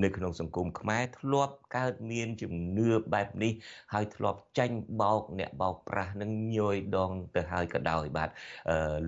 [0.04, 3.54] នៅក្នុងសង្គមខ្មែរធ្លាប់កើតមានជំនឿបែបនេះ
[3.94, 8.30] ហើយធ្លាប់ចាញ់បោកអ្នកបោកប្រាស់នឹងញយដងទៅហើយក៏ដោយបាទ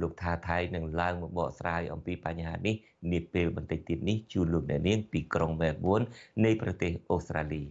[0.01, 2.75] លោកថាថៃនឹងឡើងមកបកស្រាយអំពីបញ្ហានេះ
[3.12, 6.01] នាពេលបន្តិចទៀតនេះជូនលោកអ្នកនាងពីក្រុងមែលប៊ន
[6.45, 7.63] នៃប្រទេសអូស្ត្រាលី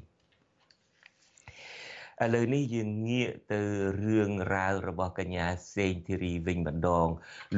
[2.25, 3.61] ឥឡូវនេះយើងងាកទៅ
[4.05, 7.09] រឿងរ៉ាវរបស់កញ្ញាសេងធីរីវិញម្ដង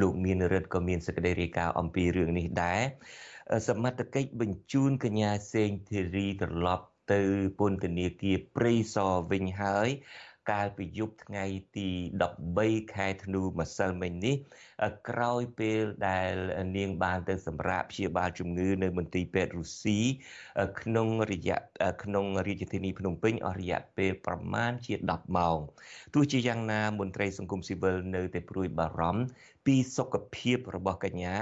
[0.01, 2.83] លោកមានរិទ្ធក៏មានសេចក្តីរាយការណ៍អំពីរឿងនេះដែរ
[3.69, 7.23] សមត្ថកិច្ចបញ្ជូនកញ្ញាសេងធីរីត្រឡប់ទៅ
[7.59, 9.89] ពន្ធនាគារព្រៃសរវិញហើយ
[10.51, 11.45] កាលពីយប់ថ្ងៃ
[11.77, 11.89] ទី
[12.45, 14.37] 13ខែធ្នូម្សិលមិញនេះ
[15.09, 16.35] ក្រោយពេលដែល
[16.77, 19.99] នាងបានទៅសម្រាប់ព្យាបាលជំងឺនៅមន្ទីរពេទ្យរុស្ស៊ី
[20.81, 21.59] ក្នុងរយៈ
[22.03, 25.59] ក្នុងរាជធានីភ្នំពេញអស់រយៈពេលប្រមាណជា10ម៉ោង
[26.15, 29.23] ទោះជាយ៉ាងណាមន្ត្រីសង្គមស៊ីវិលនៅតែព្រួយបារម្ភ
[29.69, 31.35] ពីសុខភាពរបស់កញ្ញា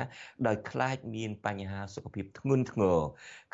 [0.46, 2.98] ដោយខ្លាចមានបញ្ហាសុខភាពធ្ងន់ធ្ងរ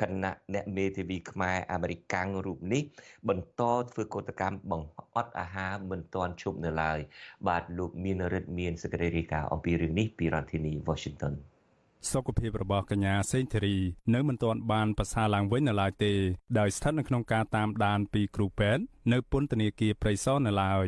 [0.00, 2.82] គណៈអ្នកមេធាវីខ្មែរអាមេរិកាំងរូបនេះ
[3.28, 6.98] បន្តធ្វើកោតកម្មបង្អត់អាហារមិនទាន់ឈប់នៅឡើយ
[7.48, 11.34] បាទលោកមានរិទ្ធមានសេចក្តីរាយការណ៍អំពីរឿងនេះពីរដ្ឋធានី Washington
[12.10, 13.76] សុខភាពរបស់កញ្ញាសេងធីរី
[14.14, 16.12] នៅមិនទាន់បានប្រសើរឡើងវិញនៅឡើយទេ
[16.58, 18.82] ដោយស្ថិតនៅក្នុងការតាមដានពីគ្រូពេទ្យ
[19.12, 20.86] នៅពន្ធនាគារព្រៃសរនៅឡើយ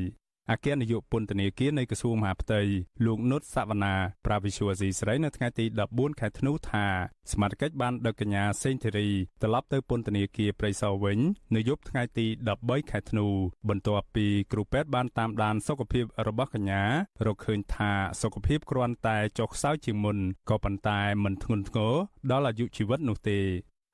[0.51, 2.61] អគ្គនាយកពន្ធនាគារនៃក្រសួងមហាផ្ទៃ
[3.05, 3.95] លោកនុតសវណ្ណា
[4.27, 6.87] ប្រាវិសុវស៊ីស្រីនៅថ្ងៃទី14ខែធ្នូថា
[7.33, 9.09] សមាជិកបានដឹកកញ្ញាសេងធីរី
[9.43, 11.19] ត្រឡប់ទៅពន្ធនាគារព្រៃសរវិញ
[11.55, 12.27] នៅយប់ថ្ងៃទី
[12.59, 13.27] 13ខែធ្នូ
[13.69, 16.83] បន្ទាប់ពីគ្រូពេទ្យបានតាមដានសុខភាពរបស់កញ្ញា
[17.27, 20.19] រកឃើញថាសុខភាពគ្រាន់តែចុះខ្សោយជាងមុន
[20.51, 21.95] ក៏ប៉ុន្តែមិនធ្ងន់ធ្ងរ
[22.31, 23.41] ដល់អាយុជីវិតនោះទេ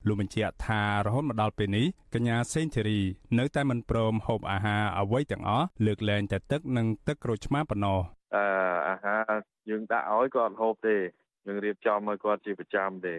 [0.07, 2.99] លោកបញ្ជាក់ថារហូតមកដល់ពេលនេះកញ្ញាសេងធីរី
[3.39, 7.99] នៅតែមិនព្រមហូបអាហារអ្វីទាំងអស់លើកលែងតែទឹកនិងទឹកក្រូចឆ្មាប៉ុណ្ណោះ
[8.35, 8.45] អឺ
[8.89, 9.31] អាហារ
[9.69, 10.95] យើងដាក់ឲ្យគាត់ហូបទេ
[11.45, 13.15] យើងរៀបចំឲ្យគាត់ជាប្រចាំទេ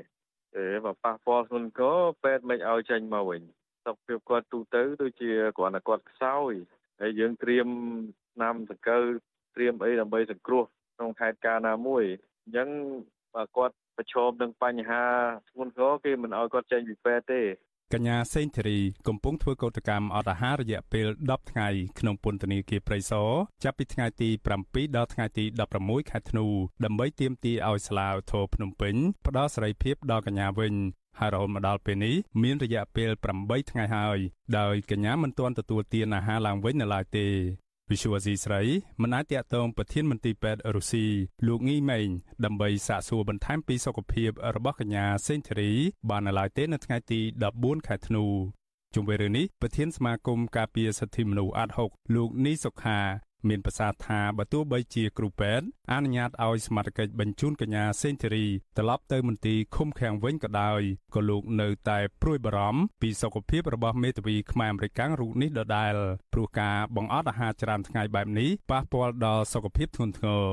[0.57, 3.42] អេបើប៉ះពាល់ធ្ងន់ធ្ងរពេទ្យមិនឲ្យចេញមកវិញ
[3.87, 6.53] សុខភាពគាត់ទូទៅដូចជាគ្រាន់តែគាត់ខ្សោយ
[7.01, 7.68] ហើយយើងត្រៀម
[8.35, 8.99] ឆ្នាំតកៅ
[9.55, 10.64] ត្រៀមអីដើម្បីសង្គ្រោះ
[10.97, 12.05] ក្នុងហេតុការណ៍ណាមួយ
[12.42, 12.68] អញ្ចឹង
[13.35, 15.05] បើគាត់ ប្រឈមនឹងបញ្ហា
[15.50, 17.42] ធ្ងន់ធ្ងរគេមិនឲ្យគាត់ចេញពីពេទ្យទេ
[17.94, 18.78] កញ្ញាសេងធីរី
[19.09, 23.31] កំពុងធ្វើកោតកម្មអត់អាហាររយៈពេល10ថ្ងៃក្នុងពន្ធនាគារព្រៃសរ
[23.64, 24.28] ចាប់ពីថ្ងៃទី
[24.62, 25.44] 7ដល់ថ្ងៃទី
[25.78, 26.46] 16ខែធ្នូ
[26.85, 28.94] ដើម្បីទាមទារឲ្យស្លាវធរភ្នំពេញ
[29.26, 30.74] ផ្ដល់សេរីភាពដល់កញ្ញាវិញ
[31.18, 34.18] ហើយរហូតមកដល់ពេលនេះមានរយៈពេល8ថ្ងៃហើយ
[34.59, 37.26] ដោយកញ្ញាមិនទាន់ទទួលទានអាហារឡើងវិញនៅឡើយទេ
[37.92, 38.62] វិសុវស៊ីស្រី
[39.02, 41.07] មិនអាចតាក់ទងប្រធានមន្ត្រីពេទ្យរុស្ស៊ី
[41.46, 42.09] លោកងីម៉េង
[42.44, 45.70] ដើម្បីសាកសួរបន្ថែមពីសុខភាពរបស់កញ្ញាសេងធីរី
[46.11, 47.20] បាននៅឡើយទេនៅថ្ងៃទី
[47.52, 48.24] 14ខែធ្នូ
[48.94, 52.98] ជុំវិញរឿងនេះប្រធានសមាគមការពារសិទ្ធិមនុស្សអាត់ហុកលោកនីសុខា
[53.48, 58.46] មានប្រសាសន៍ថាបើទោះបីជាគ្រូពេទ្យអនុញ្ញាតឲ្យសមត្ថកិច្ចបញ្ជូនកញ្ញាសេងធីរី
[58.78, 60.81] ត្រឡប់ទៅមន្ទីរឃុំឃាំងវិញក៏ដោយ
[61.14, 65.94] ក៏លោកនៅតែព្រួយបារម្ភពីសុខភាពរបស់មេធាវីខ្មែរអមេរិករូបនេះដដែល
[66.33, 70.44] ព្រោះការបង្អត់អាហារច្រើនថ្ងៃបែបនេះប៉ះពាល់ដល់សុខភាពធ្ងន់ធ្ងរ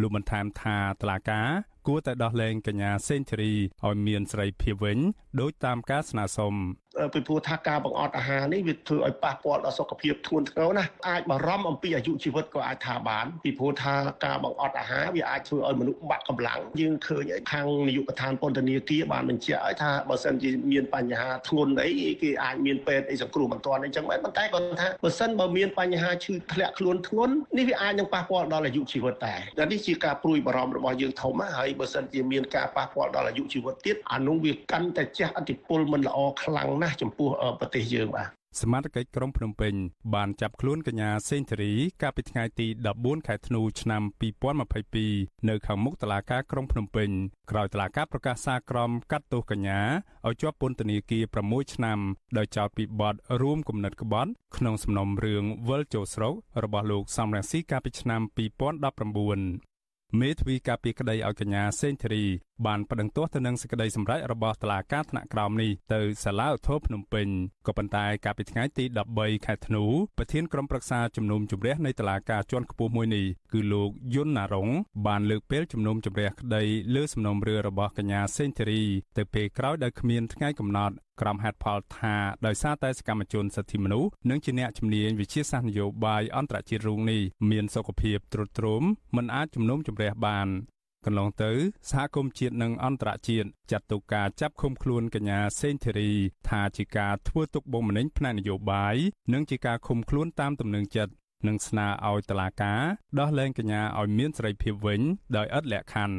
[0.00, 1.42] លោកបានថែមថាតឡាកា
[1.86, 3.52] គួរតែដោះលែងកញ្ញាសេនធូរី
[3.84, 4.98] ឲ្យមានសេរីភាពវិញ
[5.40, 6.54] ដោយតាមការស្នើសុំ
[7.14, 21.90] ពីព្រោះថាការបង្អត់អាហារនេះវាធ្វើឲ្យប៉ះពាល់ដល់សុខភាពធ្ងន់ធ្ងរណាស់អាចបារម្ភអំពីអាយុជីវិតក៏អាចថាបានពីព្រោះថាការបង្អត់អាហារវាអាចធ្វើឲ្យមនុស្សបាក់កម្លាំងយើងឃើញខាងនាយកដ្ឋានពន្ធនាគារបានបញ្ជាក់ឲ្យថាបើសិនជាមានបញ្ហាធ្ងន់អី
[22.22, 38.28] គេអាចមានពេទ្យអីសង្គ្រោះបន្ទាន់អីចឹងមែនប៉ុន្តែគាត់ថាបើសិនបើមានបញ្ហាឈឺធ្លាក់ខ្លួនធ្ងន់នេះវាអាចនឹងប៉ះពាល់ដល់អាយុជីវិតដែរតែនេះជាការព្រួយបារម្ភរបស់យើងធំហើយបើសិនជាមានការប៉ះពាល់ដល់អាយុជីវិតទៀតអានោះវាកាន់តែជះឥទ្ធិពលមិនល្អខ្លាំងណាស់ចំពោះប្រទេសយើងបាទ
[38.62, 39.74] សមាជិកក្រុងភ្នំពេញ
[40.14, 41.72] បានចាប់ខ្លួនកញ្ញាសេងធារី
[42.02, 44.02] កាលពីថ្ងៃទី14ខែធ្នូឆ្នាំ
[44.74, 47.10] 2022នៅខាងមុខតុលាការក្រុងភ្នំពេញ
[47.50, 49.80] ក្រោយតុលាការប្រកាសសារក្រមកាត់ទោសកញ្ញា
[50.26, 51.98] ឲ្យជាប់ពន្ធនាគារ6ឆ្នាំ
[52.38, 58.20] ដោយចោទពីបទរួមគំនិតក្បត់ក្នុងសំណុំរឿងវិលចូលស្រុករបស់លោកសំរងស៊ីកាលពីឆ្នាំ
[59.40, 62.24] 2019មេធាវីការពីក្តីឲ្យកញ្ញាសេងធារី
[62.66, 67.28] បានប្តឹងទាស់ទៅនឹងសេចក្តីសម្រេចរបស់តុលាការថ្នាក់ក្រោមនេះទៅសាលាឧទ្ធរភ្នំពេញ
[67.66, 68.84] ក៏ប៉ុន្តែកាលពីថ្ងៃទី
[69.16, 69.84] 13ខែធ្នូ
[70.18, 74.68] ប្រធានក្រុមប្រឹក្សាជំនុំជម្រះនៃតុលាការជាន់ខ្ពស់មួយនេះគឺលោកយុនណារង
[75.06, 76.62] បានលើកពេលជំនុំជម្រះក្តី
[76.94, 78.82] លើសំណុំរឿងរបស់កញ្ញាសេងធារី
[79.16, 82.14] ទៅពេលក្រោយដោយគ្មានថ្ងៃកំណត់ក្រុមហេតុផលថា
[82.46, 88.82] ដោយសារតែសកម្មជនសិទ្ធិមនុស្សនិងជាអ្នកជំនាញវិជាសាស្ត្រនយោបាយអន្តរជាតិរូងនេះមានសុខភាពទ្រុឌទ្រោម
[89.16, 90.48] មិនអាចជំនុំជម្រះបាន
[91.06, 91.52] កន្លងទៅ
[91.90, 96.10] សហគមន៍ជាតិនិងអន្តរជាតិចាត់ទុកការចាប់ឃុំខ្លួនកញ្ញាសេងធីរី
[96.48, 98.96] ថាជាការធ្វើទុកបុកម្នេញផ្នែកនយោបាយ
[99.32, 101.12] និងជាការឃុំខ្លួនតាមទំនឹងចិត្ត
[101.46, 102.82] និងស្នើឲ្យតុលាការ
[103.18, 105.00] ដោះលែងកញ្ញាឲ្យមានសេរីភាពវិញ
[105.36, 106.18] ដោយឥតលក្ខខណ្ឌ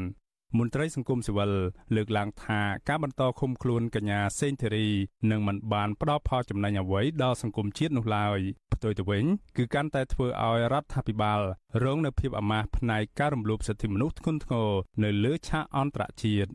[0.57, 1.51] មន្ត្រីសង្គមស៊ីវិល
[1.95, 4.87] លើកឡើងថាការបន្តឃុំខ្លួនកញ្ញាសេងធីរី
[5.31, 8.39] នឹងមិនបានផ្ដល់ផលចំណេញអ្វីដល់សង្គមជាតិនោះឡើយ
[8.73, 9.23] ផ្ទុយទៅវិញ
[9.57, 11.41] គឺកាន់តែធ្វើឲ្យរដ្ឋាភិបាល
[11.83, 14.69] រងនូវភាពអាម៉ាស់ផ្នែកការរំលោភសិទ្ធិមនុស្សធ្ងន់ធ្ងរ
[15.03, 16.51] នៅលើឆាកអន្តរជាតិ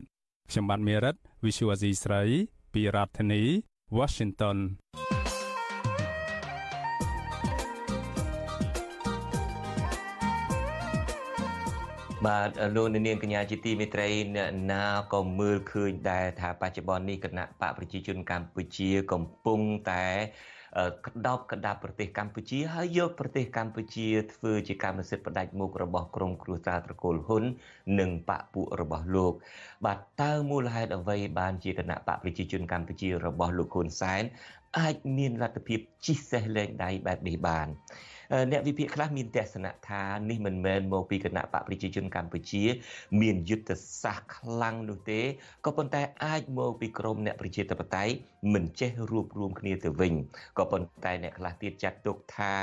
[0.49, 2.23] ខ្ញុំបាទមេរិត Visual Asia ស្រី
[2.73, 3.41] ពីរដ្ឋធានី
[3.97, 4.57] Washington
[12.27, 14.83] បបាទលោកនាងកញ្ញាជាទីមេត្រីអ្នកណា
[15.13, 19.59] ក៏មើលឃើញដែរថាបច្ចុប្បន្ននេះគណៈបកប្រជាជនកម្ពុជាកំពុង
[19.91, 20.05] តែ
[21.07, 27.43] ក្តោបក្តាប់ប្រទេសកម្ពុជាហើយយកប្រទេសកម្ពុជាធ្វើជាកម្មសិទ្ធិផ្ដាច់មុខរបស់ក្រមគ្រួសារត្រកូលហ៊ុន
[27.99, 29.33] និងបកពួករបស់លោក
[29.85, 34.23] បាទតើមូលហេតុអ្វីបានជាគណៈបកប្រជាជនកម្ពុជារបស់លោកហ៊ុនសែន
[34.79, 37.67] អាចមានលទ្ធភាពជិះសេះលែងដៃបែបនេះបាន
[38.51, 42.63] អ្នកវិភាគខ្លះមានទស្សនៈថានេះមិនមែនមកពីគណៈបកប្រជាជនកម្ពុជា
[43.21, 45.21] មានយុទ្ធសាស្ត្រខ្លាំងនោះទេ
[45.65, 48.13] ក៏ប៉ុន្តែអាចមកពីក្រមអ្នកប្រជាធិបតេយ្យ
[48.53, 50.13] មិនចេះរួបរวมគ្នាទៅវិញ
[50.57, 52.53] ក៏ប៉ុន្តែអ្នកខ្លះទៀតចាត់ទុកថា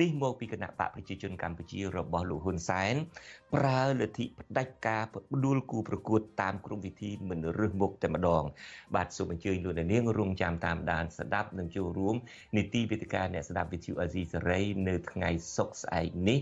[0.00, 2.94] នេះមកពីគណៈបកប្រជាជនកម្ពុជារបស់លោកហ៊ុនសែន
[3.54, 8.42] ប្រើលទ្ធិផ្ដាច់ការផ្ដួលគូប្រកួតតាមក្រមវិធីមិនរឹសមុខតែម្ដង
[8.94, 12.14] បាទសូមអញ្ជើញលោកនាងរងចាំតាមដានស្ដាប់និងចូលរួម
[12.56, 16.38] នីតិវិទ្យាអ្នកស្ដាប់វិទ្យុអាស៊ីសេរីនៅថ្ងៃសុក្រស្អែកនេះ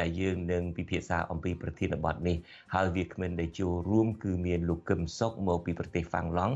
[0.00, 2.36] ដែលយើងនឹងពិភាក្សាអំពីប្រធានបទនេះ
[2.74, 6.54] ហើយវាគ្មិនដែលចូលរួម គឺមានលោកកឹមសុខមកពីប្រទេសហ្វាំងឡង់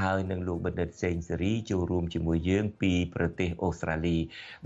[0.00, 4.16] ហើយនិងលោកបណ្ឌិតសេងសេរីចូលរួមជាមួយយើងពីប្រទេសអូស្ត្រាលី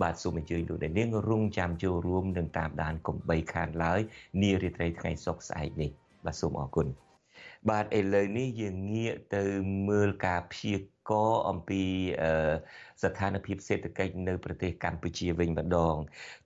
[0.03, 4.01] បាទសូមអញ្ជើញលោកនាងរងចាំចូលរួមនិងតាមដានកុំបីខានឡើយ
[4.43, 5.91] នារាត្រីថ្ងៃសុក្រស្អែកនេះ
[6.25, 7.08] បាទសូមអរគុណ
[7.70, 9.44] បាទឥឡូវនេះយើងងាកទៅ
[9.90, 10.78] មើលការព្យា
[11.10, 11.84] ករណ៍អំពី
[13.04, 15.96] ស្ថានភាពសេដ្ឋកិច្ចនៅប្រទេសកម្ពុជាវិញម្ដង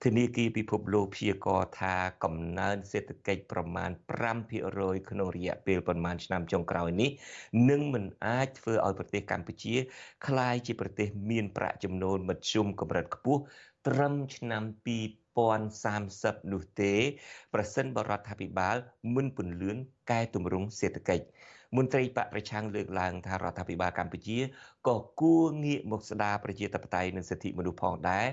[0.04, 3.90] ធនាគារពិភពលោកព្យាករណ៍ថាកំណើនសេដ្ឋកិច្ចប្រមាណ
[4.50, 7.10] 5%ក្នុងរយៈពេលប្រមាណឆ្នាំចុងក្រោយនេះ
[7.70, 9.74] នឹងមិនអាចធ្វើឲ្យប្រទេសកម្ពុជា
[10.26, 13.40] คล้ายជាប្រទេសមានប្រាក់ចំណូលមធ្យមកម្រិតខ្ពស់
[13.86, 14.62] ត្រឹមឆ្នាំ
[15.76, 16.94] 2030នោះទេ
[17.54, 18.76] ប្រសិនបរដ្ឋាភិបាល
[19.14, 19.76] មិនពន្លឿន
[20.11, 21.25] កែតម្រង់សេដ្ឋកិច្ច
[21.77, 24.37] មន្ត្រីបកប្រឆាំងលើកឡើងថារដ្ឋាភិបាលកម្ពុជា
[24.87, 28.25] ក៏គួរងាកមកស្ដារប្រជាធិបតេយ្យនិងសិទ្ធិមនុស្សផងដែរ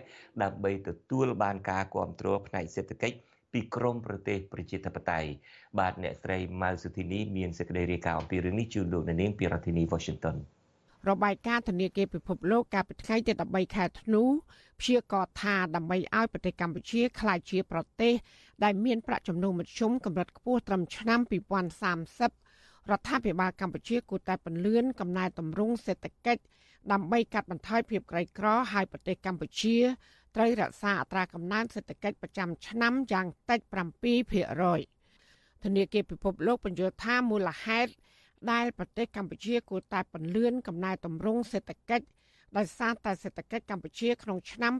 [0.43, 3.17] ដើម្បីទទួលបានការគ្រប់គ្រងផ្នែកសេដ្ឋកិច្ច
[3.53, 5.31] ពីក្រមប្រទេសប្រជាធិបតេយ្យ
[5.79, 10.37] បាទអ្នកស្រីម៉ៅសុធីនីមានសេចក្តីរាយការណ៍អំពីរឿងនេះជូនលោកនាងពីរដ្ឋធានី Washington
[11.09, 14.25] របាយការណ៍ធនាគារពិភពលោកកាលពីថ្ងៃទី13ខែធ្នូ
[14.81, 18.13] ព្យាករណ៍ថាដើម្បីឲ្យប្រទេសកម្ពុជាក្លាយជាប្រទេស
[18.65, 21.21] ដែលមានប្រាក់ចំណូលមធ្យមកម្រិតខ្ពស់ត្រឹមឆ្នាំ
[22.05, 26.43] 2030រដ្ឋាភិបាលកម្ពុជាគួរតែពន្លឿនកំណែតម្រង់សេដ្ឋកិច្ច
[26.93, 29.77] ដើម្បីកាត់បន្ថយភាពក្រីក្រឲ្យប្រទេសកម្ពុជា
[30.37, 33.61] ត្រូវរក្សាអត្រាកំណើនសេដ្ឋកិច្ចប្រចាំឆ្នាំយ៉ាងតិច
[34.43, 37.91] 7%ធនាគារពិភពលោកបញ្យល់ថាមូលហេតុ
[38.53, 42.07] ដែលប្រទេសកម្ពុជាគួរតែពន្លឿនកំណែតម្រង់សេដ្ឋកិច្ច
[42.57, 44.73] ដោយសារតែសេដ្ឋកិច្ចកម្ពុជាក្នុងឆ្នាំ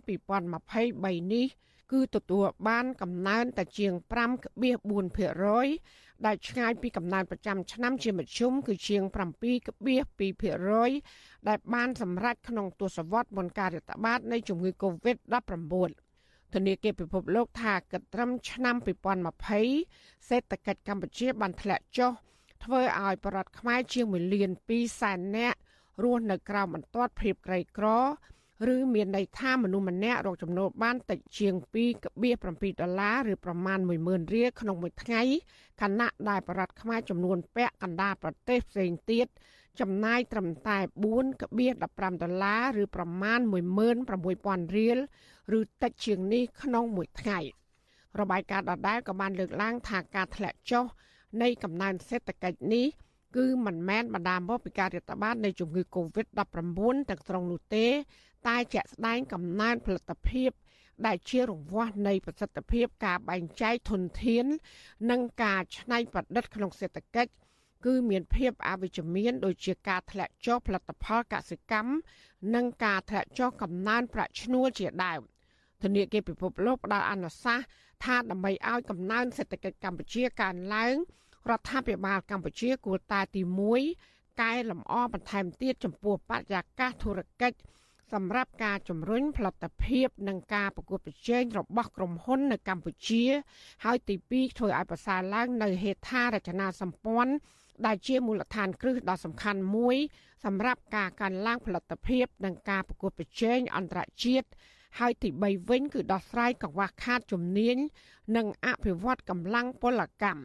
[0.59, 1.47] 2023នេះ
[1.93, 3.93] គឺទទួលបានកំណើនតែជាង
[5.11, 9.03] 5.4%ដែលឆ្ងាយពីកំណើនប្រចាំឆ្នាំជាមធ្យមគឺជាង
[9.91, 15.91] 7.2%ដែលបានសម្រេចក្នុងទសវត្សរ៍មុនការរាតត្បាតនៃជំងឺ Covid-19
[16.55, 18.77] ធនាគារពិភពលោកថាគិតត្រឹមឆ្នាំ
[19.53, 22.13] 2020សេដ្ឋកិច្ចកម្ពុជាបានធ្លាក់ចុះ
[22.65, 25.59] ធ្វើឲ្យប្រដ្ឋខ្មែរជាង1លាន2សែននាក់
[26.03, 27.87] រស់នៅក្រោមបន្ទាត់ភាពក្រីក្រ
[28.75, 31.55] ឬមានន័យថាមនុស្សម្នាក់រកចំណូលបានតិចជាង
[32.15, 35.23] 2.7ដុល្លារឬប្រមាណ10000រៀលក្នុងមួយថ្ងៃ
[35.81, 39.27] ខណៈដែលបរដ្ឋខ្មែរចំនួនពាក់កណ្ដាលប្រទេសផ្សេងទៀត
[39.81, 40.79] ចំណាយត្រឹមតែ
[41.31, 43.41] 4.15ដុល្លារឬប្រមាណ
[44.09, 44.99] 16000រៀល
[45.59, 47.39] ឬតិចជាងនេះក្នុងមួយថ្ងៃ
[48.21, 50.85] របាយការណ៍ដដែលក៏បានលើកឡើងថាការធ្លាក់ចុះ
[51.43, 52.87] នៃកំណើនសេដ្ឋកិច្ចនេះ
[53.37, 56.39] គឺមិនមែនបណ្ដាលមកពីការរាតត្បាតនៃជំងឺ Covid-19
[57.09, 57.87] ទាំងស្រុងនោះទេ
[58.49, 60.51] តែជាក់ស្ដែងកំណើនផលិតភាព
[61.07, 64.47] ដែលជារង្វាស់នៃប្រសិទ្ធភាពការបែងចែកធនធាន
[65.11, 67.33] និងការច្នៃប្រឌិតក្នុងសេដ្ឋកិច្ច
[67.85, 71.93] គឺមានភាពអវិជ្ជមានដូចជាការធ្លាក់ចុះផលិតផលកសិកម្ម
[72.55, 75.21] និងការធ្លាក់ចុះកំណើនប្រាក់ឈ្នួលជាដើម
[75.83, 77.67] ធនាគារពិភពលោកផ្ដល់អនុសាសន៍
[78.05, 80.95] ថាដើម្បីឲ្យកំណើនសេដ្ឋកិច្ចកម្ពុជាកើនឡើង
[81.49, 83.43] រដ្ឋាភិបាលកម្ពុជាគួរតែទី
[83.91, 87.59] 1កែលម្អបន្ថែមទៀតចំពោះបរិយាកាសធុរកិច្ច
[88.13, 93.25] សម្រាប់ការជំរុញផលិតភាពនិងការប្រកួតប្រជែងរបស់ក្រុមហ៊ុននៅកម្ពុជា
[93.85, 97.33] ហើយទី2ធ្វើឲ្យប្រសើរឡើងនៅហេដ្ឋារចនាសម្ព័ន្ធ
[97.87, 99.97] ដែលជាមូលដ្ឋានគ្រឹះដ៏សំខាន់មួយ
[100.45, 104.49] សម្រាប់ការកើនឡើងផលិតភាព និងការប្រកួតប្រជែងអន្តរជាតិ
[104.99, 107.77] ហើយទី3វិញគឺដោះស្រាយកង្វះខាតជំនាញ
[108.37, 110.41] និងអភិវឌ្ឍកម្លាំងពលកម្ម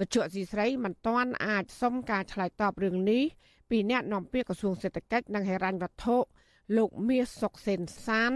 [0.00, 3.22] វិទ្យុស៊ីស្រីមិនទាន់អាចសុំការឆ្លើយតបរឿងនេះ
[3.70, 6.16] ពីអ្នកនាំពាក្យក្រសួងសេដ្ឋកិច្ចនិងហិរញ្ញវត្ថុ
[6.76, 8.32] លោកមាសសុកសេនសាន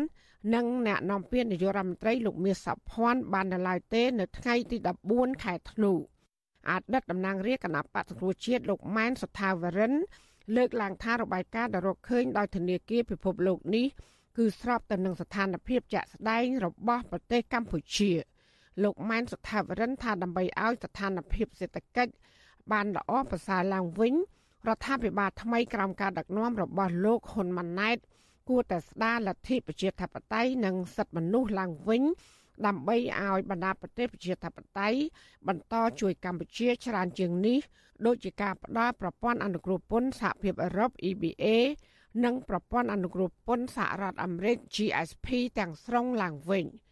[0.54, 4.76] និងអ្នកនាំពាក្យនាយករដ្ឋមន្ត្រីលោកមាសសុភ័ណ្ឌបាននៅឡើយទេ នៅថ្ងៃទី
[5.10, 5.92] 14ខែធ្នូ
[6.70, 9.94] អតីតតំណាងរាជគណៈបក្សប្រជាជាតិលោកម៉ែនសុថាវរិន
[10.56, 13.86] លើកឡើងថារបាយការណ៍ដែលរកឃើញដោយធនាគារពិភពលោកនេះ
[14.36, 18.12] គឺស្របទៅនឹងស្ថានភាពជាក់ស្ដែងរបស់ប្រទេសកម្ពុជា
[18.82, 22.12] លោកម៉ែនសុថាវរិនថាដើម្បីឲ្យស្ថានភាពសេដ្ឋកិច្ច
[22.72, 24.14] បានល្អប្រសើរឡើងវិញ
[24.68, 27.98] រដ្ឋាភិបាលថ្មីក្រោមការដឹកនាំរបស់លោកហ៊ុនម៉ាណែត
[28.48, 32.02] គួរតែស្ដារលទ្ធិប្រជាធិបតេយ្យនិងសិទ្ធិមនុស្សឡើងវិញ
[32.66, 34.98] ដើម្បីឲ្យបណ្ដាប្រទេសប្រជាធិបតេយ្យ
[35.48, 37.58] បន្តជួយកម្ពុជាច្រើនជាងនេះ
[38.06, 41.44] ដូចជាការផ្ដល់ប្រព័ន្ធអនុគ្រោះពន្ធសហភាពអឺរ៉ុប EBA
[42.24, 46.66] និងប្រព័ន្ធអនុគ្រោះពន្ធសហរដ្ឋអាមេរិក GSP ទាំងស្រុងឡើងវិញ។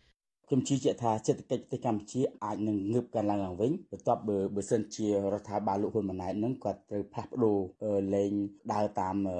[0.48, 7.58] ខ្ញុំជឿជាក់ថាសេដ្ឋកិច្ចប្រទេសកម្ពុជាអាចនឹងងើបកើនឡើងឡើងវិញបន្ទាប់បើបើសិនជារដ្ឋាភិបាលលោកហ៊ុនម៉ាណែតនឹងគាត់ត្រូវផ្លាស់ប្ដូរ
[8.14, 8.32] លេង
[8.72, 9.30] ដើរតាមន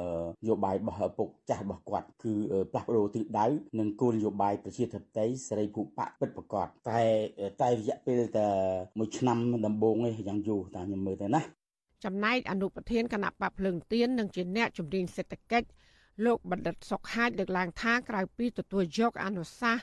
[0.48, 2.32] យោបាយរបស់ឪពុកចាស់របស់គាត់គឺ
[2.70, 3.46] ផ្លាស់ប្ដូរទិសដៅ
[3.78, 7.00] និងគោលនយោបាយប្រជាធិបតេយ្យសេរីភូប៉ពិតប្រាកដតែ
[7.62, 8.46] តែរយៈពេលតែ
[8.98, 11.42] មួយឆ្នាំដំបូងនេះយ៉ាងយូរតាមខ្ញុំមើលទៅណា
[12.05, 15.68] ចំណែកអនុប្រធានគណៈបកភ្លើងទៀននិងជាអ្នកជំនាញសេដ្ឋកិច្ច
[16.24, 19.82] លោកបណ្ឌិតសុកហាជលើកឡើងថាក្រៅពីទទួលយកអនុសាសន៍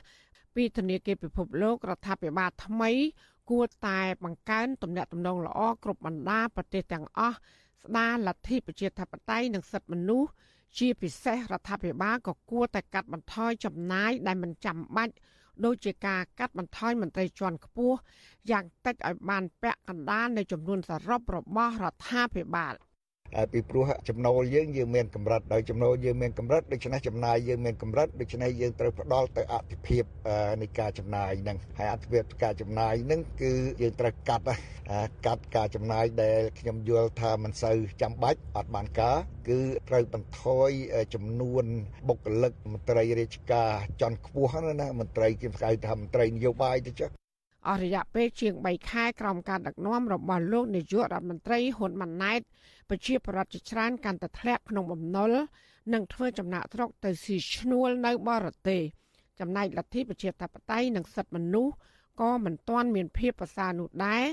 [0.54, 2.90] ពីធនាគារពិភពលោករដ្ឋាភិបាលថ្មី
[3.50, 7.36] គួរតែបង្កើនទំនាក់ទំនងល្អគ្រប់បណ្ដាប្រទេសទាំងអស់
[7.82, 10.30] ស្ដារលទ្ធិប្រជាធិបតេយ្យនិងសិទ្ធិមនុស្ស
[10.78, 15.14] ជាពិសេសរដ្ឋាភិបាលក៏គួរតែកាត់បន្ថយចំណាយដែលមិនចាំបាច់
[15.64, 17.96] ដូចជាការកាត់បន្ថយមន្ត្រីជាន់ខ្ពស់
[18.50, 22.74] យ៉ាងតិចឲ្យបានពាក់កណ្ដាលនៃចំនួនសរុបរបស់រដ្ឋាភិបាល។
[23.52, 30.04] ពីព្រោះចំណូលយើងយើងមានកម្រិតដោយចំណូលយើងមានកម្រិតដូច្នេះចំណាយយើងមានកម្រិតដូច្នេះយើងត្រូវផ្ដល់ទៅអតិភិប
[30.62, 33.52] នៃការចំណាយហ្នឹងហើយអតិភិបការចំណាយហ្នឹងគឺ
[33.82, 34.44] យើងត្រូវកាត់
[35.26, 39.16] កាត់ការចំណាយដែលខ្ញុំយល់ថាមិនសូវចាំបាច់អត់បានការ
[39.48, 40.70] គឺត្រូវបន្ថយ
[41.14, 41.64] ចំនួន
[42.08, 43.70] បុគ្គលិកមន្ត្រីរាជការ
[44.00, 44.50] ជាន់ខ្ពស់
[44.80, 47.19] ណាមន្ត្រីគេហៅថាមន្ត្រីនយោបាយទៅចុះ
[47.68, 52.40] អស់រយៈពេលជាង3ខែក្រោមការដឹកនាំរបស់លោកនាយករដ្ឋមន្ត្រីហ៊ុនម៉ាណែត
[52.88, 55.32] ប្រជាប្រដ្ឋជាច្រើនកាន់តែធ្លាក់ក្នុងបំណុល
[55.92, 58.82] និងធ្វើចំណាក់ស្រុកទៅស៊ីឈ្នួលនៅបរទេស
[59.40, 61.74] ចំណែកលទ្ធិប្រជាធិបតេយ្យនិងសិទ្ធិមនុស្ស
[62.20, 64.24] ក៏មិនទាន់មានភាពប្រសើរនោះដែរ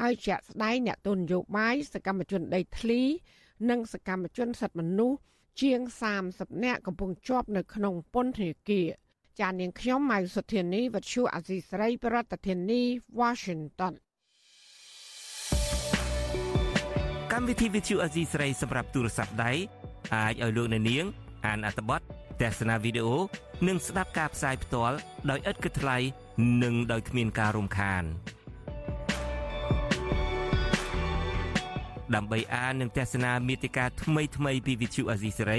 [0.00, 3.00] ហើយជាក់ស្ដែងអ្នកទុនយោបាយសកម្មជនដីធ្លី
[3.70, 5.18] និងសកម្មជនសិទ្ធិមនុស្ស
[5.60, 5.80] ជាង
[6.22, 8.88] 30នាក់កំពុងជាប់នៅក្នុងពន្ធនាគារ
[9.40, 12.82] ចាននាងខ្ញុំម៉ៅសុធានីវັດឈូអាស៊ីស្រីប្រធានាធិបតី
[13.20, 13.94] Washington
[17.32, 19.52] កម្មវិធី Vithu Azizi ស្រីសម្រាប់ទូរស័ព្ទដៃ
[20.14, 21.04] អាចឲ្យលោកអ្នកនាង
[21.46, 22.00] អានអត្ថបទ
[22.40, 23.16] ទស្សនាវីដេអូ
[23.68, 24.96] និងស្ដាប់ការផ្សាយផ្ទាល់
[25.30, 25.98] ដោយឥតគិតថ្លៃ
[26.62, 28.04] និងដោយគ្មានការរំខាន
[32.14, 35.58] ដើម្បីអាននិងទស្សនាមេតិការថ្មីថ្មីពី Vithu Azizi ស្រី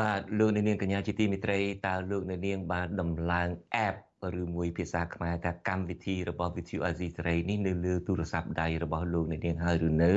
[0.00, 3.48] បាទលោកអ្នកនាងកញ្ញាជាទីមេត្រីតើលោកអ្នកនាងបានដំឡើង
[3.86, 3.96] app
[4.40, 7.08] ឬមួយភាសាខ្មែរថាកម្មវិធីរបស់ Vithu Azizi
[7.50, 10.12] នេះនៅលើទូរស័ព្ទដៃរបស់លោកអ្នកនាងហើយឬនៅ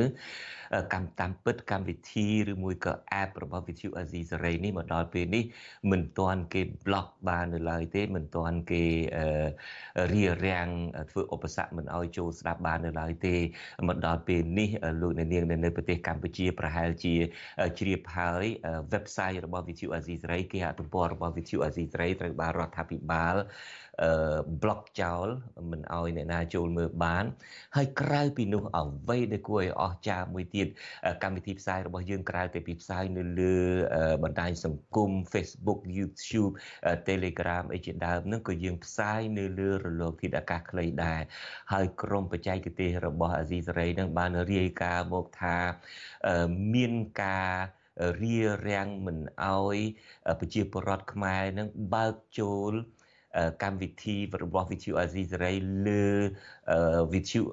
[0.94, 5.44] កម្មតាមពិតកម្មវិធីឬមួយក៏ app របស់ Vithu Azizi សេរីនេះមកដល់ពេលនេះ
[5.92, 8.84] មិនទាន់គេ block បាននៅឡើយទេមិនទាន់គេ
[10.14, 10.70] រារាំង
[11.12, 13.36] ធ្វើឧបសគ្គមិនឲ្យចូលស្ដាប់បាននៅឡើយទេ
[13.88, 14.70] មកដល់ពេលនេះ
[15.02, 17.16] លោកអ្នកនាងនៅប្រទេសកម្ពុជាប្រហែលជា
[17.80, 18.46] ជ្រាបហើយ
[18.94, 23.36] website របស់ Vithu Azizi សេរីគេហទំព័ររបស់ Vithu Azizi សេរីត្រូវបានរដ្ឋាភិបាល
[24.62, 25.28] ប្លុកចោល
[25.72, 27.26] មិនអោយអ្នកណាចូលមើលបាន
[27.76, 30.68] ហើយក្រៅពីនោះអ្វីដែលគួរឲ្យអស្ចារ្យមួយទៀត
[31.24, 33.58] កម្មវិធីផ្សាយរបស់យើងក្រៅតែពីផ្សាយនៅលើ
[34.24, 36.54] បណ្ដាញសង្គម Facebook YouTube
[37.10, 41.22] Telegram អីជាដើមនឹងក៏យើងផ្សាយនៅលើរលកធាតុអាកាសខ្លីដែរ
[41.74, 45.58] ហើយក្រមបច្ចេកទេសរបស់អាស៊ីសេរីនឹងបានរាយការណ៍មកថា
[46.74, 46.94] មាន
[47.24, 47.54] ការ
[48.22, 48.38] រា
[48.68, 49.78] រាំងមិនអោយ
[50.40, 52.74] ប្រជាពលរដ្ឋខ្មែរនឹងបើកចូល
[53.64, 55.54] កម្មវិធីរបស់ VTV អាស៊ីសេរី
[55.88, 56.06] លើ
[57.12, 57.46] VTV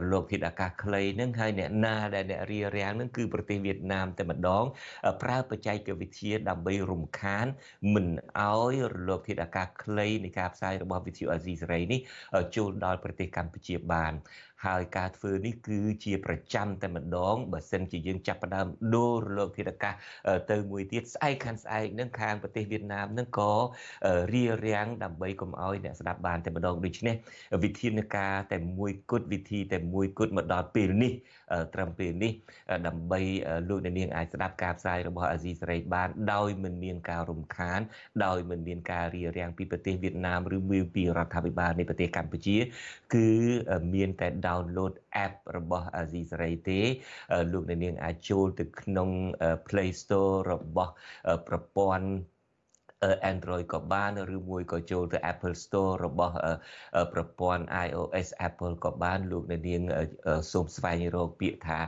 [0.00, 4.64] រលកធាតុអាកាសខ្លីនឹងហើយអ្នកណាដែលអ្នករៀបរៀងនឹងគឺប្រទេសវៀតណាមតែម្ដង
[5.22, 7.46] ប្រើបច្ចេកវិទ្យាដើម្បីរំខាន
[7.94, 8.06] មិន
[8.40, 12.00] អោយរលកធាតុអាកាសខ្លីនៃការផ្សាយរបស់វិទ្យុអាស៊ីសេរីនេះ
[12.56, 14.12] ចូលដល់ប្រទេសកម្ពុជាបាន
[14.66, 19.94] ហើយការធ្វើនេះគឺជាប្រចាំតែម្ដងបើសិនជាយើងចាប់ផ្ដើមដូររលកធាតុអាកាស
[20.50, 23.52] ទៅមួយទៀតស្អែកខាងស្អែកនឹងខាងប្រទេសវៀតណាមនឹងក៏
[24.32, 27.14] រៀបរៀងដើម្បីកុំឲ្យអ្នកស្ដាប់បានតែម្ដងដូច្នេះ
[27.62, 31.12] វិធានការតែមួយគត់វិធីតែមួយគត់មកដល់ពេលនេះ
[31.74, 32.32] ត្រឹមពេលនេះ
[32.86, 33.20] ដើម្បី
[33.68, 37.80] លោកអ្នកនាងអាចស្ដាប់ការផ្សាយរបស់អាស៊ីសេរីបានដោយមិនមានការរំខាន
[38.24, 42.56] ដោយមិនមានការរារាំងពីប្រទេសវៀតណាមឬមួយពីរដ្ឋាភិបាលនៃប្រទេសកម្ពុជា
[43.14, 43.28] គឺ
[43.94, 44.92] មានតែ download
[45.24, 46.80] app របស់អាស៊ីសេរីទេ
[47.52, 49.08] លោកអ្នកនាងអាចចូលទៅក្នុង
[49.68, 50.92] Play Store របស់
[51.48, 52.08] ប្រព័ន្ធ
[53.30, 56.34] Android ក៏បានឬមួយក៏ចូលទៅ Apple Store របស់
[57.12, 59.82] ប្រព័ន្ធ iOS Apple ក៏បានលោកអ្នកនាង
[60.52, 61.78] សូមស្វែងរកពាក្យថា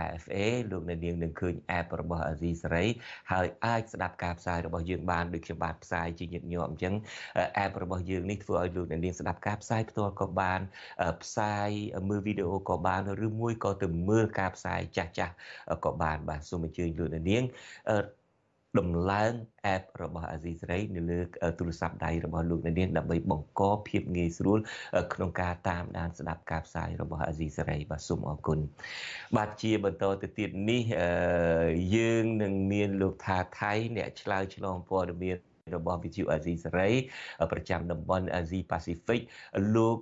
[0.00, 0.38] AFA
[0.70, 2.88] លោកអ្នកនាងនឹងឃើញ app របស់ Azizi Saray
[3.32, 6.94] ហើយអាចស្ដាប់ការផ្សាយរបស់យើងបានដូចខ្ញុំបាទផ្សាយជាញឹកញាប់អញ្ចឹង
[7.64, 10.60] app របស់យើងនេះធ្វើឲ្យលោកអ្នកនាងស្ដាប់ការផ្សាយផ្ទាល់ក៏បាន
[11.22, 11.70] ផ្សាយ
[12.08, 15.34] មើលវីដេអូក៏បានឬមួយក៏ទៅមើលការផ្សាយចាស់ចាស់
[15.84, 17.44] ក៏បានបាទសូមអញ្ជើញលោកអ្នកនាង
[18.78, 19.32] ដំឡើង
[19.74, 21.20] app របស់ Azizi Saray នៅលើ
[21.58, 24.58] ទូរស័ព្ទដៃរបស់លោកអ្នកនាងដើម្បីបង្កភាពងាយស្រួល
[25.14, 28.58] ក្នុងការតាមដានស្ដាប់ការផ្សាយរបស់ Azizi Saray បាទសូមអរគុណ
[29.36, 30.82] បាទជាបន្តទៅទៀតនេះ
[31.96, 35.38] យើងនឹងមានលោកថាថៃអ្នកឆ្លើយឆ្លងព័ត៌មាន
[35.76, 36.90] របស់វិទ្យុអាស៊ីសេរី
[37.52, 39.20] ប្រចាំតំបន់អាស៊ីប៉ាស៊ីហ្វិក
[39.76, 39.98] លោក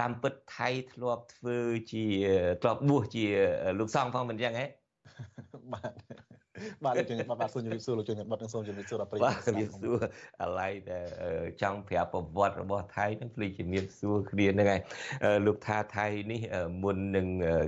[0.00, 1.58] តាមពិតថៃធ្លាប់ធ្វើ
[1.92, 2.04] ជា
[2.62, 3.26] ធ្លាប់បួសជា
[3.78, 4.66] លោកសង្ឃផងមិនអញ្ចឹងហ៎
[5.72, 6.29] បាទ
[6.84, 9.96] បាទលោកជំរាបបាទសូមជម្រាបសួរលោកជំរាបបាទសូមជម្រាបសួរដល់ប្រិយមិត្តបាទជំរាបសួរ
[10.42, 10.98] អាឡ័យតែ
[11.62, 14.80] ចង់ប្រាប់ប្រវត្តិរបស់ថៃនឹងភ្លេចជំរាបសួរគ្នាហ្នឹងហើយ
[15.46, 16.40] លោកថាថៃនេះ
[16.82, 17.26] មុននឹង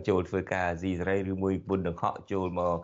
[0.09, 2.75] ចូលធ្វើការអាស៊ីសេរីឬមួយមុននឹងហក់ចូលមក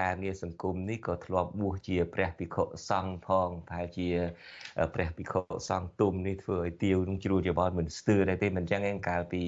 [0.00, 4.08] ការងារសង្គមនេះក៏ធ្លាប់បួសជា ព្រះភិក្ខុសង្ឃផងប្រហែលជា
[4.94, 9.42] ព្រះភិក្ខុសង្ឃទុំនេះធ្វើឲ្យទាវនឹងជ្រួលជាបនមិនស្ទើរដែរទេមិនអញ្ចឹងឯងកាលពី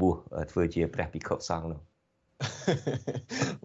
[0.00, 0.16] បួស
[0.50, 1.87] ធ្វើជាព្រះភិក្ខុសង្ឃនោះ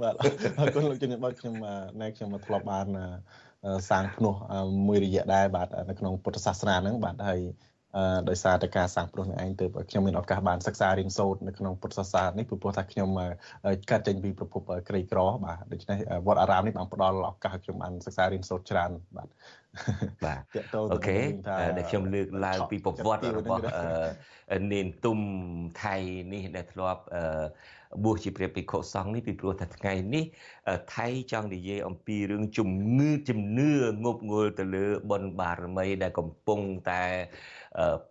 [0.01, 0.13] បាទ
[0.59, 1.55] អរគុណលោកជំនាញបាទខ្ញុំ
[2.01, 2.88] ណែខ្ញុំមកធ្លាប់បាន
[3.89, 4.34] សាងភ្នោះ
[4.88, 7.41] មួយរយៈដែរបាទនៅក្នុងពុទ្ធសាសនាហ្នឹងបាទហើយ
[8.30, 13.09] ដោយសារតែការសាងព្រោះនឹងឯងទៅខ្ញុំមានឱកាសបានសិក្សារៀនសូត្រនៅក្នុងពុទ្ធសាសនានេះព្រោះថាខ្ញុំ
[13.89, 15.97] កាត់ចេញពីប្រភពក្រីក្របាទដូច្នេះ
[16.28, 19.30] វត្តអារាមនេះបានផ្ដល់ឱកាសឲ្យខ្ញុំបានសិក្សារៀនសូត្រច្រើនបាទ
[20.26, 20.39] បាទ
[20.93, 21.19] អូខេ
[21.78, 23.61] ដែលខ្ញុំលើកឡើងពីប្រវត្តិរបស់
[24.74, 25.19] នេនទុំ
[25.84, 25.95] ថៃ
[26.34, 27.01] នេះដែលធ្លាប់
[28.03, 30.24] បួសជាព្រះភិក្ខុសង្ឃនេះពីព្រោះថាថ្ងៃនេះ
[30.95, 33.71] ថៃចង់និយាយអំពីរឿងជំងឺជំនឿ
[34.05, 36.59] ងប់ងល់ទៅលើបុណ្យបារមីដែលកំពុង
[36.89, 37.03] តែ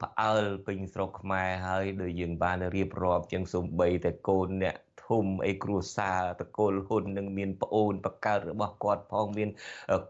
[0.00, 4.76] ផ្អើលពេញស្រុកខ្មែរហើយដោយយើងបានរៀបរាប់ជាងសំបីតែកូនអ្នក
[5.12, 9.48] ធំអីគ្រួសារតកូលហ៊ុននឹងមានប្អូនបកើតរបស់គាត់ផងមាន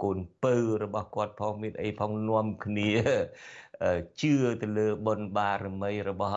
[0.02, 2.90] កូនពៅរបស់គាត់ផងមានអីផងនាំគ្នា
[4.20, 6.36] ជឿទៅលើបុណ្យបារមីរបស់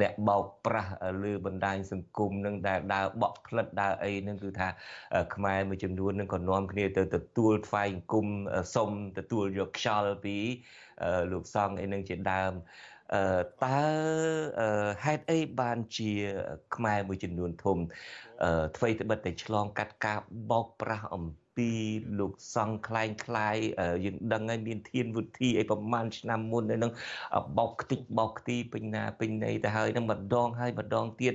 [0.00, 0.92] អ្នកបោកប្រាស់
[1.22, 4.68] លើបណ្ដាញសង្គមនឹងដែលដើរបក់ផ្លិតដើរអីនឹងគឺថា
[5.34, 8.26] ខ្មែរមួយចំនួននឹងក៏នាំគ្នាទៅទទួលថ្វាយអង្គម
[8.74, 10.36] សុំទទួលយកខ្យល់ពី
[11.32, 12.52] លោកសង្ឃអីនឹងជាដើម
[13.64, 13.80] តើ
[15.04, 16.10] ហេតុអីបានជា
[16.74, 17.78] ខ្មែរមួយចំនួនធំ
[18.76, 20.18] អ្វីត្បិតតែឆ្លងកាត់ការ
[20.50, 21.24] បោកប្រាស់អំ
[21.56, 21.70] ពី
[22.18, 23.56] លោកសង្ឃខ្លែងខ្លាយ
[24.04, 26.92] យើងដឹងហើយមានធានវុធីអីប្រហែលឆ្នាំមុននឹង
[27.58, 31.34] បោកខ្ទេចបោកខ្ទីពេញណាពេញណីទៅហើយនឹងម្ដងហើយម្ដងទៀត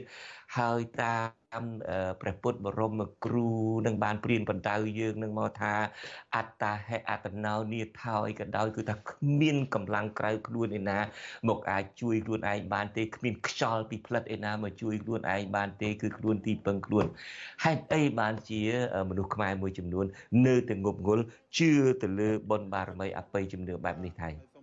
[0.57, 1.15] ហើយតា
[1.59, 1.61] ម
[2.21, 2.93] ព្រះពុទ្ធបរម
[3.25, 3.49] គ្រូ
[3.85, 5.73] នឹងបានព្រៀនបណ្ដៅយើងនឹងមកថា
[6.35, 10.99] អត្តាហេអត្តណោនីថោយក៏ដោយគឺថាគ្មានកម្លាំងក្រៅខ្លួនឯណា
[11.47, 17.05] មកអាចជួយខ្លួនឯងបានទេគ្មានខ្យល់ពីផ្លិតឯណាមកជួយខ្លួនឯងបានទេគឺខ្លួនទីពឹងខ្លួន
[17.63, 18.61] ហេតុអីបានជា
[19.09, 20.05] មនុស្សខ្មែរមួយចំនួន
[20.45, 21.23] នៅតែងប់ងល់
[21.57, 24.56] ជឿទៅលើបុណ្យបារមីអបិយជំនឿបែបនេះថៃ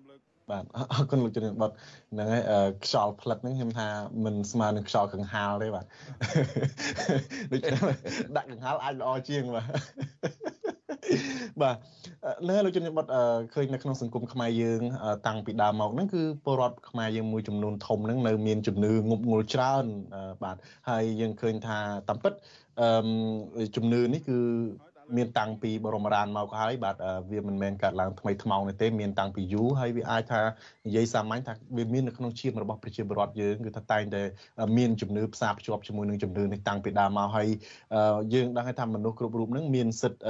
[0.51, 1.71] បាទអរគុណលោកជំនាញបត
[2.13, 2.43] ហ្នឹងហើយ
[2.85, 3.89] ខ្យល់ផ្លិតហ្នឹងខ្ញុំថា
[4.25, 5.85] មិនស្មើនឹងខ្យល់កង្ហាលទេបាទ
[7.53, 7.81] ដូច្នេះ
[8.37, 9.67] ដាក់កង្ហាលអាចល្អជាងបាទ
[11.63, 11.77] បាទ
[12.49, 13.07] នៅលោកជំនាញបត
[13.55, 14.81] ឃើញនៅក្នុងសង្គមខ្មែរយើង
[15.27, 19.85] តាំងពីដើមមកហ្នឹងគឺពលរដ្ឋខ្មែរយើងមួយចំនួនធំហ្នឹងនៅមានជំនឿងប់ងល់ច្រើន
[20.43, 20.57] បាទ
[20.89, 21.79] ហើយយើងឃើញថា
[22.09, 22.33] តាមពិត
[23.77, 24.39] ជំនឿនេះគឺ
[25.17, 26.97] មានតាំងពីបរមរានមកហើយបាទ
[27.31, 30.43] វាមិនមែនកើតឡើងថ្មីថ្មោងនេះទេមានតាំងពីយូរហើយវាអាចថា
[30.87, 34.23] និយាយសាមញ្ញថាវាមាននៅក្នុងជាតិរបស់ប្រជាពលរដ្ឋយើងគឺថាតែងតែ
[34.77, 37.49] មានជំនឿផ្សារភ្ជាប់ជាមួយនឹងជំនឿនេះតាំងពីដើមមកហើយ
[38.35, 40.21] យើងដឹងថាមនុស្សគ្រប់រូបនឹងមានសិទ្ធ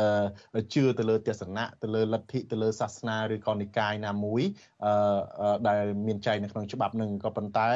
[0.75, 4.43] ជឿទៅលើទស្សនៈទៅលើលទ្ធិទៅលើសាសនាឬក៏និកាយណាមួយ
[5.69, 7.71] ដែលមានចែងនៅក្នុងច្បាប់នឹងក៏ប៉ុន្តែ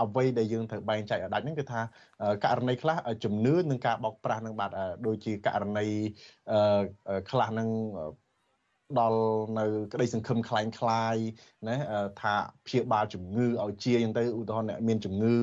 [0.00, 1.80] អ្វីដែលយើងត្រូវបែងចែកឲ្យដាច់ហ្នឹងគឺថា
[2.44, 4.70] ករណីខ្លះជំនឿនិងការបោកប្រាស់នឹងបាទ
[5.06, 5.86] ដូចជាករណី
[7.30, 7.68] ខ្លះនឹង
[9.00, 9.20] ដល់
[9.58, 11.16] នៅក្តីសង្ឃឹមคล้ายคล้าย
[11.68, 11.76] ណា
[12.22, 12.34] ថា
[12.66, 15.36] ព្យាបាលជំងឺឲ្យជាអញ្ចឹងទៅឧទាហរណ៍អ្នកមានជំងឺ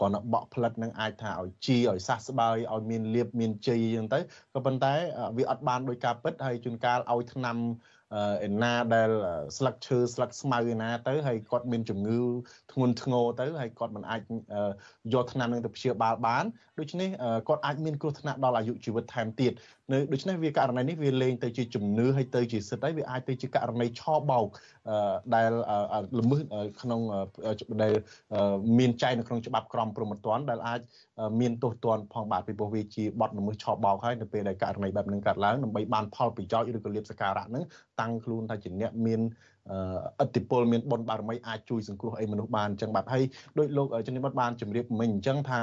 [0.00, 4.18] គ្រាន់តែបក់ផ្លិតនឹងអាចថាឲ្យជាឲ្យសះស្បើយឲ្យមានលៀបមានជ័យអញ្ចឹងទៅ
[4.54, 4.94] ក៏ប៉ុន្តែ
[5.38, 7.56] វាអត់បានដោយការពិតហើយជួនកាលឲ្យថ្នាំ
[8.47, 9.09] ឯណាដែល
[9.57, 12.19] ស្លឹកឈើស្លឹកស្មៅឯណាទៅហើយគាត់មានជំងឺ
[12.71, 14.21] ធ្ងន់ធ្ងរទៅហើយគាត់មិនអាច
[15.13, 16.43] យកថ្នាំនឹងទៅព្យាបាលបាន
[16.79, 17.09] ដូច្នេះ
[17.47, 19.51] គាត់អាចមានគ្រោះថ្នាក់ដល់អាយុជីវិតថែមទៀត
[19.91, 24.47] នៅដូច្នេះវាករណីនេះវាលែងទៅជាជំនឿហើយទៅជាសិទ្ធិហើយវាអាចទៅជាករណីឆបោក
[25.35, 25.51] ដែល
[26.19, 26.41] ល្មើស
[26.81, 27.01] ក្នុង
[27.83, 27.93] ដែល
[28.79, 30.79] មានចែងនៅក្នុងច្បាប់ក្រមព្រហ្មទណ្ឌដែលអាច
[31.39, 37.63] មានទោសទណ្ឌផងបាទពីព្រោះវាជាបទល្មើសឆបោកហើយនៅពេលដែលករណីបែបហ្នឹងកើតឡើងដើម្បីបានផលប្រយោជន៍ឬក៏លៀបសការៈហ្នឹង
[38.01, 39.21] តាំងខ្លួនថាជាអ្នកមាន
[40.19, 43.23] អតិពលមានបុណ្យបារមីអាចជួយសង្គ្រោះអីមនុស្សបានអញ្ចឹងបាទហើយ
[43.57, 45.59] ដោយលោកជំនាញបានជម្រាបមិញអញ្ចឹងថា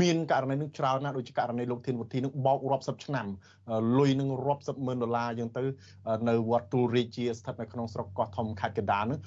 [0.00, 3.26] មានករណីនឹងច្រើនណាស់ដូចជាករណីលោកធានវុធីនឹងបោករាប់សិបឆ្នាំ
[3.98, 5.62] លុយនឹងរាប់សិបម៉ឺនដុល្លារអញ្ចឹងទៅ
[6.28, 9.20] នៅវត្តទូលរាជាស្ថិតនៅក្នុងស្រុកកោះធំខេត្តកណ្ដាលនឹង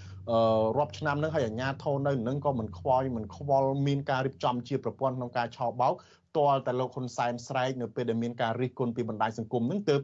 [0.77, 5.93] រាប់ឆ្នាំនឹងហើយអាជ្ញាធរនៅនឹងក៏មិនខ្វល់មិនខ្វល់មានការរៀបចំជាប្រព័ន្ធក្នុងការឆោបបោក
[6.37, 10.01] ទាល់តែលោកហ៊ុនសែនស្រែកនៅពេលដែលមានការរិះគន់ពីបណ្ដាញសង្គមនឹងទើប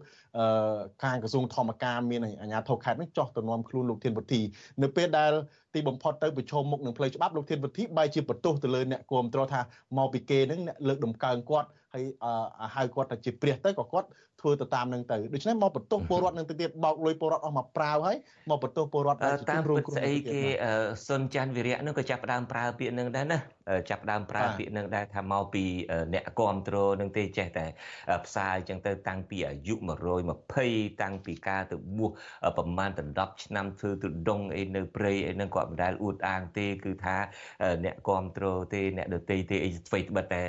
[1.03, 4.41] ខាងក្រសួងធម្មការមានអាជ្ញាធរខេត្តនឹងចោះទៅនាំខ្លួនលោកធានវុធី
[4.84, 5.32] នៅពេលដែល
[5.73, 9.61] ទីបំផុតទៅប្រឈមមុខនឹងផ្លូវច្បាប់លោកធានវុធីបែរជាបន្ទោសទៅលើអ្នកគ្រប់គ្រងថា
[9.97, 12.05] មកពីគេនឹងអ្នកលើកដំកើងគាត់ ហើយ
[12.75, 14.07] ហៅគាត់ថាជាព្រះទៅក៏គាត់
[14.41, 18.17] ធ្វើទៅតាមនឹងទៅដូច្នេះមកបន្ទោសពលរដ្ឋនឹងទៅទៀតបោកលុយពលរដ្ឋអស់មកប្រាវហើយ
[18.49, 20.41] មកបន្ទោសពលរដ្ឋតាមពិតស្អីគេ
[21.07, 23.39] សុនច័ន្ទវិរៈនឹងក៏ចាប់ផ្ដើមប្រើពាក្យនឹងដែរណា
[23.89, 25.63] ចាប់ផ្ដើមប្រើពាក្យនឹងដែរថាមកពី
[26.13, 27.65] អ្នកគ្រប់គ្រងនឹងទេចេះតែ
[28.25, 29.75] ផ្សាយចឹងទៅតាំងពីអាយុ
[30.37, 32.11] 120តាំងពីការទៅបួស
[32.57, 37.17] ប្រមាណ10ឆ្នាំធ្វើទុដងអីនៅព្រៃអីនឹងគាត់មិនដែលអួតអាងទេគឺថា
[37.85, 40.43] អ្នកគ្រប់គ្រងទេអ្នកដតីទេអីស្វ័យត្បិតតែ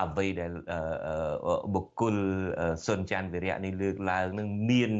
[0.00, 0.50] អ្វីដែល
[1.74, 2.16] បុគ្គល
[2.86, 4.90] សុនច័ន្ទវិរៈនេះលើកឡើងនឹងមាន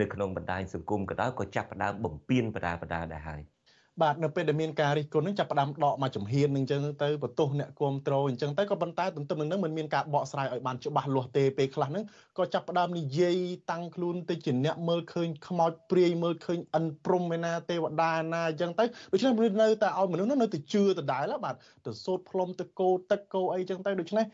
[0.00, 3.57] នៅក្នុងបណ្ដាញសង្គមក៏ដោយក៏ចាប់ផ្ដើមបំពេញបដាបដាដែរហើយ
[4.02, 12.04] បាទនៅពេលដែលមានការរិះគន់នឹងចាប់ផ្ដើមដកមកចំហៀននឹងអញ្ចឹងទៅបន្ទោសអ្នកគ្រប់គ្រងអញ្ចឹងទៅក៏ប៉ុន្តែទន្ទឹមនឹងនឹងមិនមានការបកស្រាយឲ្យបានច្បាស់លាស់ទេពេលខ្លះហ្នឹង
[12.38, 13.36] ក៏ចាប់ផ្ដើមនិយាយ
[13.70, 21.54] តាំងខ្លួនទៅជាអ្នកមើលឃើញខ្មោចព្រាយមើលឃើញអិនព្រំឯណាទេវតាណាអញ្ចឹងទៅដូច្នេះមនុស្សនៅតែឲ្យមនុស្សនោះនៅតែជឿដដែលបាទ
[21.86, 24.24] ទៅសូត្រផ្លុំទៅគោទឹកគោអីអញ្ចឹងទៅដូច្នេះ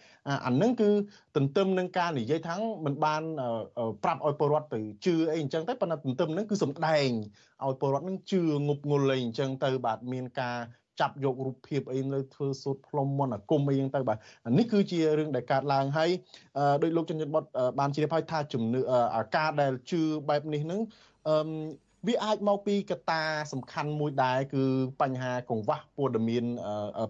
[0.46, 0.90] អាហ្នឹងគឺ
[1.36, 3.22] ទន្ទឹមនឹងការនិយាយថាងមិនបាន
[4.04, 7.08] ប្រាប់ឲ្យពលរដ្ឋទៅជឿអីអញ្ចឹងទៅប៉ុន្តែទន្ទឹមនឹងគឺសំដែង
[7.64, 10.58] ឲ្យពលរដ្ឋនឹងជឿងប់ងល់អីអញ្ចឹងទៅបាទមានការ
[11.00, 14.16] ចាប់យករូបភាពអីនៅធ្វើសូត្រផ្លុំមន្តអាគមអីហ្នឹងទៅបាទ
[14.58, 16.10] នេះគឺជារឿងដែលកើតឡើងហើយ
[16.82, 17.42] ដោយលោកចិនបុត
[17.78, 18.80] បានជ្រាបហើយថាជំនឿ
[19.36, 20.80] ការដែលជឿបែបនេះហ្នឹង
[21.28, 21.36] អឺ
[22.06, 24.64] វាអាចមកពីកត្តាសំខាន់មួយដែរគឺ
[25.02, 26.44] បញ្ហាកង្វះព័ត៌មាន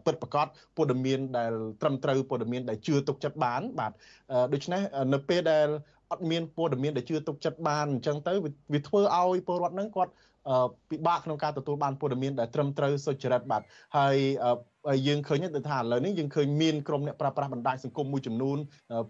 [0.05, 3.93] ពិតប្រាកដព័ត៌មានដែលត្រឹមត្រូវព័ត៌មានដែលជឿទុកចិត្តបាន បាទ
[4.53, 4.81] ដូច្នេះ
[5.13, 5.69] នៅពេលដែល
[6.13, 8.33] អត់មានព័ត៌មានដែលជឿទុកចិត្តបានអញ្ចឹងទៅ
[8.73, 10.13] វាធ្វើឲ្យពលរដ្ឋហ្នឹងគាត់
[10.91, 13.63] ពិបាកក្នុងការទទួលបានព័ត៌មានដែលត្រឹមត្រូវសុចរិតបាទ
[13.99, 14.17] ហើយ
[15.07, 18.59] យើងឃើញទៅថាឥឡូវនេះយើងឃើញមានក្រុមអ្នកប្រើប្រាស់បណ្ដាញសង្គមមួយចំនួន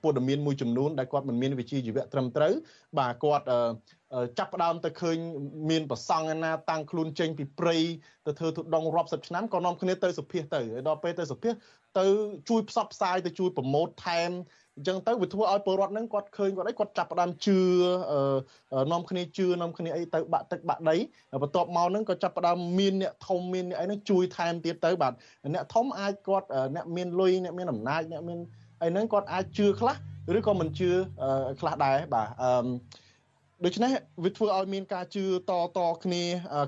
[0.02, 2.52] ព័ត៌មានមួយចំនួនដែលគាត់មិនមានវិជ្ជាជីវៈត្រឹមត្រូវ
[2.98, 3.44] បាទគាត់
[4.38, 5.16] ចាប់ផ្ដើមទៅឃើញ
[5.70, 7.76] មានប្រសង់ណាតាំងខ្លួនចេញពីព្រៃ
[8.26, 11.50] ទៅធ្វើទុដងរាប់សិបឆ្នាំក៏នាំគ្នាទៅសុភាទៅហើយដល់ពេលទៅសុភា
[11.98, 12.06] ទៅ
[12.48, 14.30] ជួយផ្សព្វផ្សាយទៅជួយប្រម៉ូទថែម
[14.76, 17.58] អញ្ចឹងទៅវាធ្វើឲ្យពលរដ្ឋហ្នឹងគាត់ឃើញគាត់អីគាត់ចាប់ផ្ដើមជឿ
[18.92, 20.96] នាំគ្នាជឿនាំគ្នាអីទៅបាក់ទឹកបាក់ដី
[21.42, 25.12] បន្ទាប់មកហ្នឹងក៏ចាប់ផ្ដើមមានអ្នកធំមានអ្នកអីហ្នឹងជួយថែមទៀតទៅបាទ
[25.54, 28.38] អ្នកធំអាចគាត់អ្នកមានលុយអ្នកមានអំណាចអ្នកមាន
[28.82, 29.94] អីហ្នឹងគាត់អាចជឿខ្លះ
[30.36, 30.90] ឬក៏មិនជឿ
[31.60, 32.66] ខ្លះដែរបាទអឺ
[33.64, 33.90] ដូច្នេះ
[34.24, 36.22] វាធ្វើឲ្យមានការជឿតតគ្នា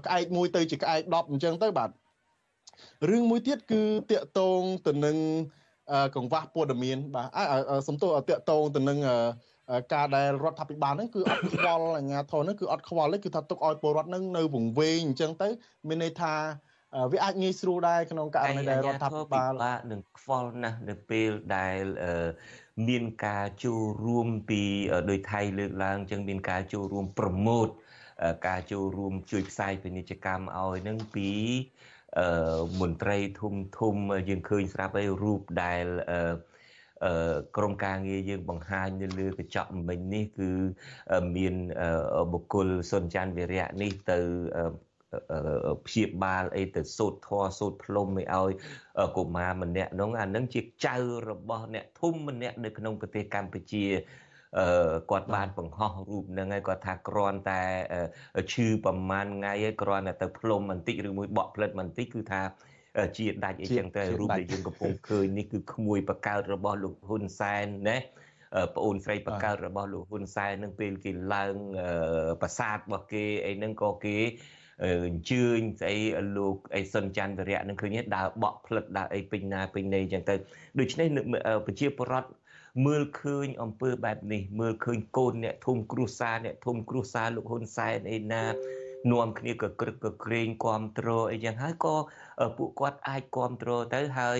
[0.07, 1.91] ក្អែកមួយទៅជាក្អែក10អញ្ចឹងទៅបាទ
[3.11, 5.17] រឿងមួយទៀតគឺតកតងទៅនឹង
[6.17, 7.29] កង្វះព័ត៌មានបាទ
[7.89, 8.99] សំទោសតកតងទៅនឹង
[9.95, 15.49] ការដែលរដ្ឋាភិបាលហ្នឹងគឺអត់ខ្វល់អាជ្ញាធរហ្នឹងគឺអត់ខ្វល់ទេគឺថាទុកឲ្យពលរដ្ឋហ្នឹងនៅវង្វេងអញ្ចឹងទៅ
[15.89, 16.35] មានន័យថា
[17.13, 19.51] វាអាចងាយស្រួលដែរក្នុងករណីដែលរដ្ឋាភិបាល
[19.91, 21.83] នឹងខ្វល់ណាស់នៅពេលដែល
[22.89, 24.63] មានការចូលរួមពី
[25.11, 27.69] ដោយថៃលើកឡើងចឹងមានការចូលរួមប្រម៉ូត
[28.49, 31.31] ការចូលរួមជួយផ្សាយពាណិជ្ជកម្មឲ្យនឹងពី
[32.81, 33.95] មន្ត្រីធំធំ
[34.29, 35.85] យើងឃើញស្រាប់ហើយរូបដែល
[37.57, 40.51] ក្រមការងារយើងបង្ហាញនៅលើកញ្ចក់មិញនេះគឺ
[41.37, 41.55] មាន
[42.33, 44.19] បុគ្គលសុនច័ន្ទវិរៈនេះទៅ
[45.87, 48.53] ព្យាបាលអីទៅសូត្រធរសូត្រផ្លុំឲ្យឲ្យ
[49.17, 50.97] កុមារម្នាក់នោះអានឹងជាចៅ
[51.31, 54.26] របស់អ្នកធំម្នាក់នៅក្នុងប្រទេសកម្ពុជាអឺ
[55.11, 57.63] គាត់បានបង្ហោះរូបហ្នឹងហើយគាត់ថាគ្រាន់តែ
[58.53, 62.41] ឈឺប្រមាណថ្ងៃហើយគ្រាន់តែទៅផ្លុំបន្តិចឬមួយបក់ផ្លិតបន្តិចគឺថា
[63.17, 67.99] ជាដាច់អីចឹងទៅរូបដែលយើងកំពុងឃើញនេះគឺក្មួយបកើតរបស់លោកហ៊ុនសែនណា
[68.77, 71.55] ប្អូនស្រីបកើតរបស់លោកហ៊ុនសែននឹងពេលគេឡើង
[72.41, 74.19] ប្រាសាទរបស់គេអីហ្នឹងក៏គេ
[74.85, 74.87] អ
[75.17, 75.99] ញ្ជើញស្អី
[76.37, 80.35] លោកអីសុនច័ន្ទវរៈនឹងឃើញដើរបក់ផ្លិតដើរអីពេញណាពេញណីអញ្ចឹងទៅ
[80.81, 81.07] ដូច្នេះ
[81.67, 82.31] ប្រជាពលរដ្ឋ
[82.85, 88.45] មើលឃើញអំពើបែបនេះមើលឃើញកូនអ្នកធំគ្រួសារអ្នកធំគ្រួសារលោកហ៊ុនសែនអីណា
[89.13, 91.97] នាំគ្នាក៏ក្រឹកក៏ក្រែងគ្រប់គ្រងអីចឹងហើយក៏
[92.59, 94.39] ពួកគាត់អាចគ្រប់គ្រងទៅហើយ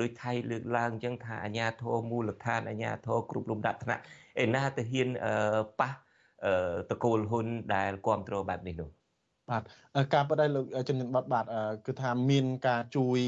[0.00, 4.02] ដោយថៃលើកឡើងចឹងថាអាញាធរមូលដ្ឋានអាញាធរគ្រប់លំដាប់ថ្នាក់
[4.44, 5.08] ឯណាទៅហ៊ាន
[5.80, 5.90] ប៉ះ
[6.90, 8.90] តកូលហ៊ុនដែលគ្រប់គ្រងបែបនេះនោះ
[9.50, 9.62] បាទ
[10.14, 11.44] ការពិតហើយលោកជំនាញបតបាទ
[11.86, 13.20] គឺថាមានការជួយ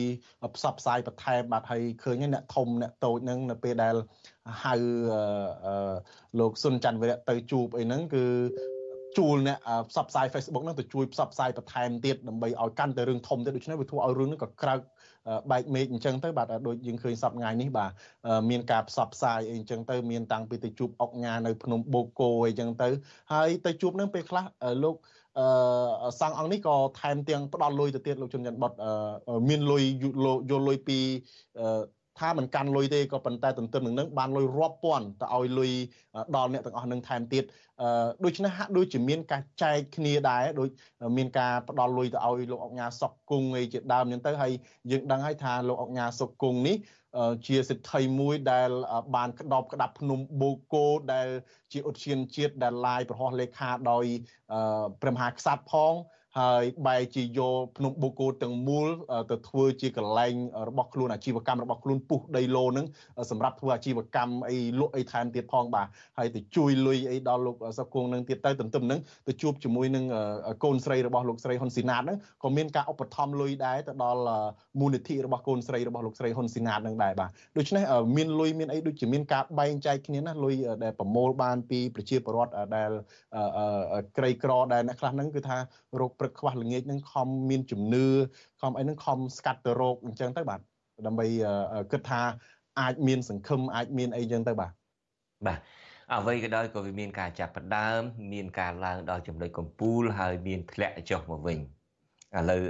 [0.55, 3.95] ផ្សព្វផ្សាយបន្ថែមបាទហើយឃើញអ្នកធំអ្នកតូចហ្នឹងនៅពេលដែល
[4.65, 4.75] ហៅ
[6.41, 8.25] លោកសុនច័ន្ទវិរៈទៅជួបអីហ្នឹងគឺ
[9.19, 9.59] ជួលអ្នក
[9.91, 14.81] ផ្សព្វផ្សាយ Facebook ហ្នឹងទៅជួយផ្សព្វផ្សាយបន្ថែមទៀតដើម្បីឲ្យកាន់តែរឿងធំទៀតដូច្នេះវាធ្វើឲ្យរឿងហ្នឹងក៏ក្រើក
[15.51, 17.91] បែកមេឃអញ្ចឹងទៅបាទដូចយើងឃើញសប្តាហ៍នេះបាទ
[18.51, 22.89] មានការផ្សព្វផ្សាយអីអញ្ចឹងទៅមានតាំងពីទៅជួបអុកញ៉ានៅភ្នំបូកគោអីអញ្ចឹងទៅ
[23.33, 24.45] ហើយទៅជួបនឹងពេលខ្លះ
[24.85, 24.97] លោក
[25.39, 28.73] អឺសង្ឃអង្គនេះក៏ថែមទាំងផ្ដល់លុយទៅទៀតលោកជនច័ន្ទបុត
[29.49, 30.05] មានលុយយ
[30.59, 30.99] កលុយពី
[32.21, 35.73] ថាមិនកាន់លុយទេក៏ប៉ុន្តែទន្ទឹមនឹងនឹងបានលុយរាប់ពាន់ទៅឲ្យលុយ
[36.37, 37.45] ដល់អ្នកទាំងអស់នឹងថែមទៀត
[38.25, 40.69] ដូច្នេះហាក់ដូចជាមានការចែកគ្នាដែរដូច
[41.17, 44.53] មានការផ្ដល់លុយទៅឲ្យលោកអុកញ៉ាសុកគង់អីជាដើមហ្នឹងទៅហើយ
[44.91, 46.77] យើងដឹងហើយថាលោកអុកញ៉ាសុកគង់នេះ
[47.47, 48.71] ជាសិទ្ធិមួយដែល
[49.17, 51.29] បានក្តោបក្តាប់ភ្នំបូកគោដែល
[51.73, 54.05] ជាឧទ្យានជាតិដែលឡាយប្រហោះលេខាដោយ
[55.03, 55.95] ព្រះមហាក្សត្រផង
[56.39, 58.89] ហើយបែរជាយកភ្នំបូកគោទាំងមូល
[59.31, 60.35] ទៅធ្វើជាកន្លែង
[60.69, 62.87] របស់ខ្លួនអាជីវកម្មរបស់ខ្លួនពុះដីឡូនឹង
[63.31, 65.87] សម្រាប់ធ្វើអាជីវកម្មអីលក់អីថែមទៀតផងបាទ
[66.19, 70.05] ហើយទៅជួយលុយអីដល់លោកសុកគង់នឹងទៀតទៅទន្ទឹមនឹងទៅជួបជាមួយនឹង
[70.65, 74.23] កូនស្រីរបស់លោកស្រីហ៊ុនស៊ីណាតហ្នឹងក៏មានការឧបត្ថម្ភលុយដែរទៅដល់
[74.81, 77.85] មូលនិធិរបស់កូនស្រីរបស់លោកស្រីហ៊ុនស៊ីណាតនឹងដែរបាទដូច្នេះ
[78.17, 82.91] មានលុយមានអីដូចជាមានការបែងចែកគ្នាណាលុយដែលប្រមូលបានពីប្រជាពលរដ្ឋដែល
[84.17, 85.59] ក្រីក្រដែលអ្នកខ្លះហ្នឹងគឺថា
[86.01, 88.07] រោគព្រឹកខ្វះល្ងាចនឹងខំមានជំនឿ
[88.61, 90.61] ខំអីនឹងខំស្កាត់ទៅរោគអញ្ចឹងទៅបាទ
[91.07, 91.27] ដើម្បី
[91.93, 92.21] គិតថា
[92.81, 94.73] អាចមានសង្ឃឹមអាចមានអីចឹងទៅបាទ
[95.47, 95.59] បាទ
[96.13, 98.01] អ្វីក៏ដោយក៏វាមានការចាប់ផ្ដើម
[98.33, 101.59] មានការឡើងដល់ចំណុចកំពូលហើយមានធ្លាក់ចុះមកវិញ
[102.37, 102.63] ឥឡូវ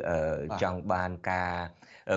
[0.62, 1.52] ចង់បានការ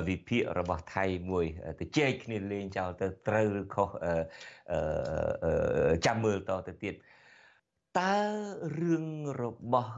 [0.07, 1.45] វិភាគរបស់ថៃមួយ
[1.79, 3.89] ទៅជែកគ្នាលេងចោលទៅត្រូវឬខុស
[6.05, 6.93] ចាំមើលតទៅទៀត
[7.99, 8.15] តើ
[8.79, 9.05] រឿង
[9.41, 9.91] របស់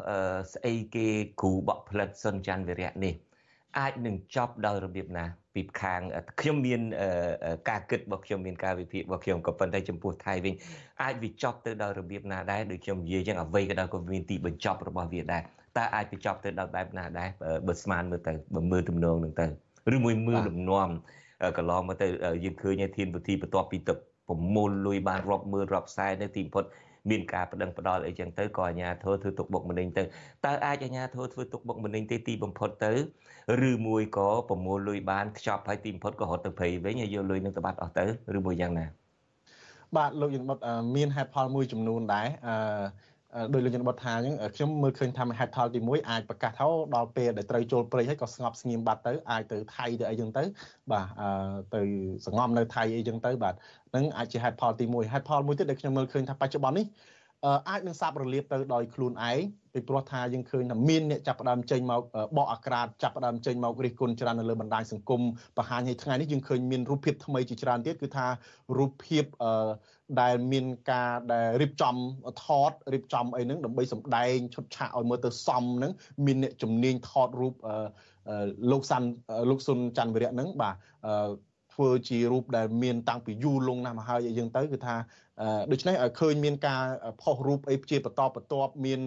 [0.53, 1.07] ស្អីគេ
[1.41, 3.13] គ្រូបកផ្លិតសុនច័ន្ទវិរៈនេះ
[3.79, 5.25] អាចនឹងចប់ដោយរបៀបណា
[5.55, 6.01] ពីខាង
[6.41, 6.81] ខ្ញុំមាន
[7.69, 10.53] ការគិតរបស់ខ្ញុំមានការវិភាគរបស់ខ្ញុំក៏ប៉ុន្តែចំពោះថៃវិញ
[11.03, 15.41] អាចវាចប់ទៅដោយរបៀបណាដែរដូចខ្ញុំនិយាយចឹងអ្វីក៏ដោយក៏មានទីបញ្ចប់របស់វាដែរ
[15.77, 17.29] តើអាចបញ្ចប់ទៅដោយបែបណាដែរ
[17.67, 19.45] បើស្មានមើលទៅបើមើលទំនងនឹងទៅ
[19.95, 20.89] ឬមួយមើលលំនាំ
[21.57, 22.07] កន្លងមកទៅ
[22.43, 23.97] យើងឃើញឯធានវិធីបន្ទាប់ពីទឹក
[24.27, 26.65] ប្រមូលលុយបានរាប់ម៉ឺនរាប់សែននៅទីបំផុត
[27.09, 30.03] មានការប្តឹងផ្ដាល់អីចឹងទៅក៏អាជ្ញាធរធ្វើទុកបុកម្នេញទៅ
[30.45, 32.91] តើអាចអាជ្ញាធរធ្វើទុកបុកម្នេញទេទីបំផុតទៅ
[33.69, 38.05] ឬមួយក៏ប្រមូលលុយបានខ្ចប់ហើយទីបំផុតក៏រត់ទៅព្រៃវិញហើយយកលុយនឹងទៅបាត់អស់ទៅ
[38.37, 38.85] ឬមួយយ៉ាងណា
[39.97, 40.57] បាទលោកយើងបុត
[40.95, 42.55] មានហេតុផលមួយចំនួនដែរអឺ
[43.53, 46.65] ដោយលោកជនបតថាអញ្ចឹងខ្ញុំមើលឃើញថាហេតុផលទី1អាចប្រកាសថា
[46.95, 50.43] ដល់ពេលដែលត្រូវចូលព្រៃហើយក៏ស្ងប់ស្ងៀមបាត់ទៅអាចទៅថៃទៅអីចឹងទៅ
[50.91, 51.05] បាទ
[51.75, 51.81] ទៅ
[52.25, 53.53] សងំនៅថៃអីចឹងទៅបាទ
[53.95, 56.85] នឹងអាចជាហេតុផលទី1ហេតុផលមួយទៀតដែលខ្ញុំមើលឃើញថាបច្ចុប្បន្ននេះ
[57.69, 59.39] អាចនឹងសាបរលាបទៅដោយខ្លួនឯង
[59.73, 62.01] ពីព្រោះថាយើងឃើញថាមានអ្នកចាប់ផ្ដើមចេញមក
[62.37, 65.21] បកអាក្រាតចាប់ផ្ដើមចេញមករិះគន់ច្រើននៅលើបណ្ដាញសង្គម
[65.57, 68.27] បង្ហាញឲ្យថ្ងៃនេះយើងឃើញមានរូបភាពថ្មីជាច្រើនទៀតគឺថា
[68.77, 69.23] រូបភាព
[70.21, 71.95] ដែលមានការដែលរៀបចំ
[72.43, 75.91] ថតរៀបចំអីហ្នឹងដើម្បីសម្ដែងឈុតឆាកឲ្យមើលទៅសមហ្នឹង
[76.25, 77.53] មានអ្នកជំនាញថតរូប
[78.71, 79.07] លោកសាន់
[79.49, 80.75] លោកសុនច័ន្ទវិរៈហ្នឹងបាទ
[81.73, 84.95] ធ្វើជារូបដែលមានតាំងពីយូរលង់ណាស់មកហើយអីចឹងទៅគឺថា
[85.71, 86.83] ដូច្នេះឃើញមានការ
[87.21, 89.01] ផុសរូបអីជាបន្តបន្ទាប់មាន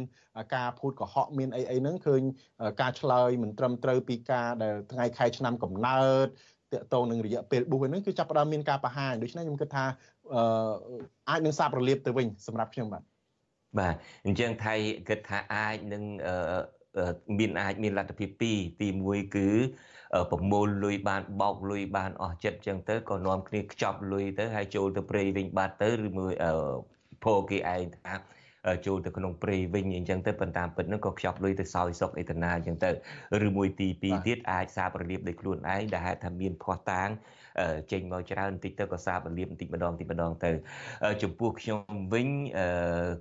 [0.55, 2.23] ការភូតកុហកមានអីអីហ្នឹងឃើញ
[2.81, 6.27] ការឆ្លើយមិនត្រឹមត្រូវពីការដែលថ្ងៃខែឆ្នាំកំណើត
[6.73, 9.85] តកតងនឹងរយៈពេលបុះហ្នឹងគឺចាប់ផ្ដើមមានការបង្ហាញដូច្នេះខ្ញុំគិតថា
[11.29, 13.03] អាចនឹងសាបរលាបទៅវិញសម្រាប់ខ្ញុំបាទ
[13.79, 13.95] បាទ
[14.27, 14.75] អញ្ចឹងថៃ
[15.09, 16.03] គិតថាអាចនឹង
[17.39, 19.49] មានអាចមានលទ្ធភាពពីរទី1គឺ
[20.31, 26.33] ប្រមូលលុយបានបោកលុយបានអស់ចិត្តចឹងទៅក៏នាំគ្នាខ្ចប់លុយទៅហើយចូលទៅព្រៃវិញបាត់ទៅឬមួយ
[27.25, 28.15] ពោគេឯងថា
[28.87, 32.91] ចូលទៅក្នុងព្រៃវិញអញ្ចឹងទៅប៉ុន្តែពិតហ្នឹងក៏ខ្ចប់លុយទៅសោយសុកអេតនាអញ្ចឹងទៅ
[33.47, 37.09] ឬមួយទី2ទៀតអាចសារប្រលៀបដោយខ្លួនឯងដែលហេតុថាមានភ័ស្តុតាង
[37.93, 40.51] ចេញមកច្រើនបន្តិចទៅក៏សារប្រលៀបបន្តិចម្ដងបន្តិចម្ដងទៅ
[41.23, 41.79] ចំពោះខ្ញុំ
[42.13, 42.29] វិញ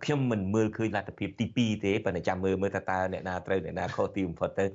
[0.03, 4.65] ខ្ញុំមិនមើលឃើញលទ្ធភាពទី2ទេប៉ុន្តែចាំមើលមើលថាតើអ្នកណាត្រូវអ្នកណាខុសទីបំផុតទៅ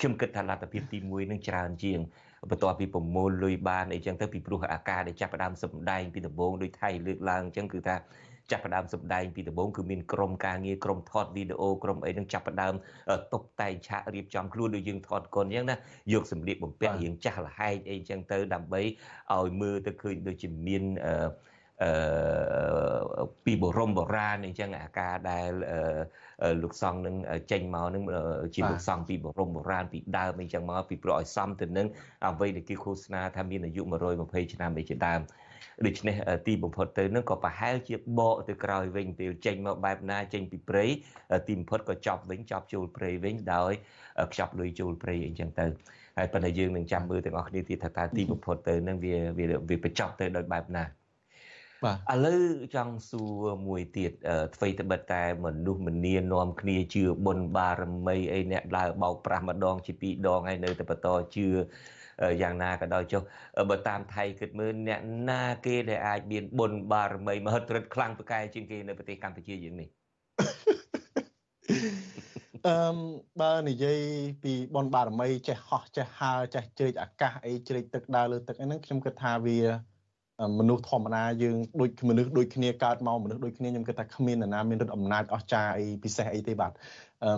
[0.00, 1.98] ខ្ញុំគិតថាលទ្ធភាពទី1នឹងច្រើនជាង
[2.50, 7.96] បន្ទាប់ពីប្រមូលលុយបានអីចឹងទៅពីព្រោះអាការដែលចាប់ផ្ដើមសម្ដែងពីដំបូងដោយថៃលើកឡើងអញ្ចឹងគឺថា
[8.50, 12.74] ចាប់ផ្ដើមសម្ដែងពីដំបូងគឺមានក្រុមការងារក្រុមថតវីដេអូក្រុមអីនឹងចាប់ផ្ដើម
[13.32, 15.76] តុបតែងឆាករៀបចំខ្លួនដូចយើងថតកុនអញ្ចឹងណា
[16.12, 18.80] យកសម្លៀកបំពាក់រៀងចាស់លហែកអីអញ្ចឹងទៅដើម្បី
[19.34, 21.14] ឲ្យមើលទៅឃើញដូចជាមានអឺ
[21.82, 25.50] អឺពីបរមបុរាណអញ្ចឹងអាការដែល
[26.62, 27.16] លោកសង្ឃនឹង
[27.50, 28.04] ចេញមកនឹង
[28.54, 31.86] ជាលោកសង្ឃពីបរមបុរាណពីដើមអញ្ចឹងមកពីព្រោះឲ្យសមទៅនឹង
[32.26, 33.82] អ្វីដែលគេឃោសនាថាមានអាយុ
[34.18, 35.20] 120ឆ្នាំអីជាដើម
[35.86, 36.16] ដូច្នេះ
[36.46, 40.84] ទីបំផុតទៅនឹងក៏ប្រហែលជាបកទៅក្រោយវិញពេលចេញមកបែបណាចេញពីព្រៃ
[41.48, 43.72] ទីបំផុតក៏ចប់វិញចប់ចូលព្រៃវិញដោយ
[44.32, 45.66] ខ្ចប់លុយចូលព្រៃអីចឹងទៅ
[46.18, 49.46] ហើយប៉ុន្តែយើងនឹងចាំមើលទាំងអស់គ្នាទៀតថាតើទីបំផុតទៅនឹងវាវា
[49.84, 50.84] បញ្ចប់ទៅដោយបែបណា
[51.84, 52.42] បាទឥឡូវ
[52.74, 54.12] ចង់សួរមួយទៀត
[54.54, 61.46] អ្វីត្បិតតែមនុស្សម្នានាំគ្នាជឿបុណ្យបារមីអីអ្នកដើរបោកប្រាស់ម្ដងជាពីរដងហើយនៅតែបន្តជឿ
[62.42, 63.22] យ៉ាងណាក៏ដោយចុះ
[63.70, 65.00] បើតាមថៃគិតមើលអ្នក
[65.30, 69.88] ណាគេដែលអាចមានបុណ្យបារមីមហិទ្ធិឫទ្ធិខ្លាំងប្រកែជាងគេនៅប្រទេសកម្ពុជាយើងនេះ
[72.66, 72.76] អឺ
[73.40, 74.00] បើនិយាយ
[74.42, 79.58] ពីបុណ្យបារមីចេះហោះចេះហើរចេះជ្រែកអាកាសអីជ្រែកទឹកដើរលើទឹកអីហ្នឹងខ្ញុំគិតថាវា
[80.58, 86.72] មនុស្សធម្មតាយើងដូចមនុស្សដូចគ្នាកើតមកមនុស្សដូចគ្នាខ្ញុំគិតថាគ្មាននរណាមានឫទ្ធិអំណាចអស្ចារ្យអីពិសេសអីទេបាទ
[87.24, 87.30] អឺ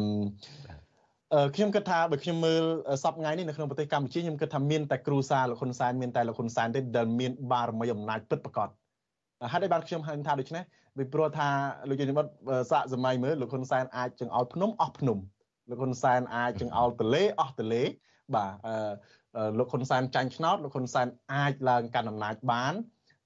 [1.55, 2.63] ខ្ញុំគិតថាបើខ្ញុំមើល
[3.03, 8.69] សពថ្ងៃនេះនៅក្នុងប្រទេសកម្ពុជាខ្ញុំគិតថាមានតែគ្រូសាលោកហ៊ុនសែនមានតែលោកហ៊ុនសែនទេដែលមានបារមីអំណាចពិតប្រាកដ
[9.53, 10.63] ហេតុអីបានខ្ញុំហៅថាដូច្នេះ
[10.97, 11.49] ពីព្រោះថា
[11.89, 12.27] លោកជិនបុត
[12.71, 15.19] សាកសម័យមើលលោកហ៊ុនសែនអាចចង្អោលភ្នំអស់ភ្នំ
[15.71, 17.83] លោកហ៊ុនសែនអាចចង្អោលទលេអស់ទលេ
[18.35, 18.53] បាទ
[19.37, 22.75] អឺលោកហ៊ុនសែនចាញ់ឆ្នោតលោកហ៊ុនសែនអាចឡើងកាន់អំណាចបាន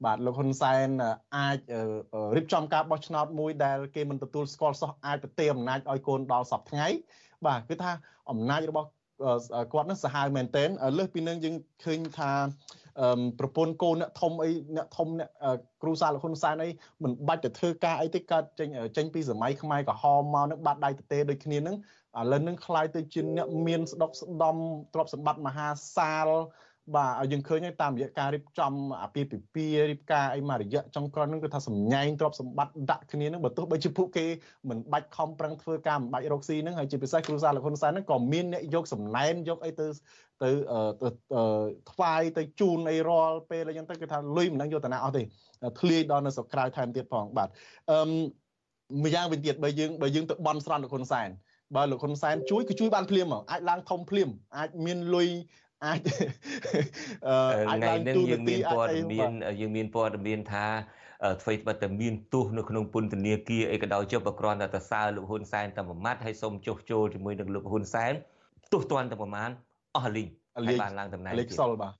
[0.05, 0.89] បាទលោកហ៊ុនសែន
[1.37, 1.59] អាច
[2.37, 6.89] រៀបចំការបោះឆ្នោតមួយដែលគេមិនទទួលស្គាល់សោះអាចប្រទេអំណាចឲ្យកូនដល់សពថ្ងៃ
[7.46, 7.92] បាទគឺថា
[8.30, 8.90] អំណាចរបស់
[9.74, 12.32] គាត់នឹងសាហាវមែនទែនលើសពីនឹងយើងឃើញថា
[13.40, 15.30] ប្រពន្ធកូនអ្នកធំអីអ្នកធំអ្នក
[15.82, 16.70] គ្រូសាលោកហ៊ុនសែនអី
[17.04, 21.76] មិនបាច់ទៅធ្វើការអីទេកើតចេញចេញពីសម័យខ្មែរក្រហមមកនឹងបាត់ដៃទទេដូចគ្នានឹង
[22.20, 24.56] ឥឡូវនឹងคล้ายទៅជាអ្នកមានស្ដុកស្ដំ
[24.94, 26.28] ទ្រព្យសម្បត្តិមហាសាល
[26.93, 28.73] បាទយើងឃើញហើយតាមរយៈការរៀបចំ
[29.03, 34.27] អាពាហ៍ពិពាហ៍រៀបការអីមួយរយៈចុងក្រោយហ្នឹងគឺថាសម្ញែងទ្រព្យសម្បត្តិដាក់គ្នាហ្នឹងបើទោះបីជាពួកគេ
[34.69, 39.87] មិនបាច់ខំប្រឹងធ្វើការមិនបាច់រកស៊ីហ្នឹងហើយជាពិសេសគ្រូសាលោកហ៊ុនសែនហ្នឹងក៏មានអ្នកយកសំណែនយកអីទៅ
[40.43, 40.51] ទៅ
[41.91, 45.23] ថ្វាយទៅជូនអីរាល់ពេលអីចឹងទៅគឺថាលុយមិនដឹងយកតាណាអស់ទេ
[45.81, 47.49] ធ្លាយដល់នៅស្រុកក្រៅថែមទៀតផងបាទ
[47.91, 48.01] អឺ
[49.05, 51.29] ម្យ៉ាងវិញទៀតបើយើងបើយើងទៅបន់ស្រន់លោកហ៊ុនសែន
[51.77, 55.29] បើលោកហ៊ុនសែនជួយគឺជួយបានភ្លាមអាចឡើងធំភ្លាមអាចមានលុយ
[55.85, 56.01] អាច
[57.75, 60.67] ថ្ងៃនេះយើងមានព័ត៌មានយើងមានព័ត៌មានថា
[61.25, 68.13] អ្វីត្បិតតែមានទោសនៅក្នុងពន្ធនាគារអីក៏ដោយចុះប្រក្រនតែតសើលោកហ៊ុនសែនតែមួយម៉ាត់ហើយសូមចុះចូលជាមួយនឹងលោកហ៊ុនសែន
[68.73, 69.51] ទោះតាន់តែប្រមាណ
[69.97, 71.95] អស់លីង ហើយបានឡើងតំណែងលេខខ្សលបាទ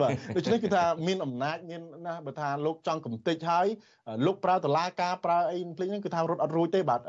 [0.00, 3.66] បាទដូច្នេះគឺថាមានអំណាចមានណាបើថាលោកចង់កំទេចហើយ
[4.26, 7.00] លោកប្រើតឡាការប្រើអីភ្លេចហ្នឹងគឺថារត់អត់រួចទេបាទ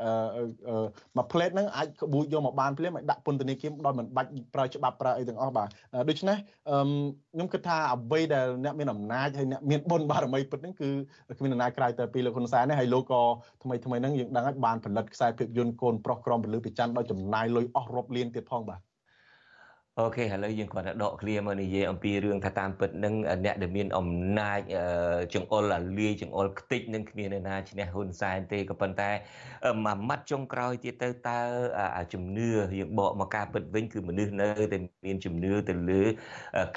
[1.16, 5.68] មួយផ្លេតហ្នឹងអាចក្បួចយកមកបានភ្លាមឲ្យដាក់ពន្ធនាគារដោយមិនបាច់ប្រើច្បាប់ប្រើអីទាំងអស់បាទ
[6.08, 6.36] ដូច្នេះ
[7.34, 10.88] ខ្ញុំគិតថាអ្វីដែលអ្នកមានអំណាចហើយអ្នកមានបុណ្យបារមីពិតហ្នឹងគឺ
[11.38, 13.22] គ្មានអំណាចក្រៅតែពីលោកហ៊ុនសែនទេហើយលោកក៏
[13.62, 18.80] ថ្មីថ្មីហ្នឹងយើងដឹងហើយបានផលិតខ្សែភាពយន្តកូនប្រុសក្រមពលឺពីច័ន្ទដោយចំណាយលុយអស់រាប់លានទៀតផងបាទ
[20.00, 23.14] អូខេឥឡូវយើងគ្រាន់តែដកឃ្លាមកនិយាយអំពីរឿងថាតាមពិតនឹង
[23.44, 24.60] អ្នកដែលមានអំណាច
[25.34, 29.10] ចង្អុលអាលាយចង្អុលខ្ទេចនឹងគ្មាននរណាឈ្នះហ៊ុនសែនទេក៏ប៉ុន្តែ
[29.84, 31.40] មួយម៉ាត់ចុងក្រោយទៀតទៅតើ
[32.12, 36.02] ជំនឿយើងបកមកការពិតវិញគឺមនុស្សនៅតែមានជំនឿទៅលើ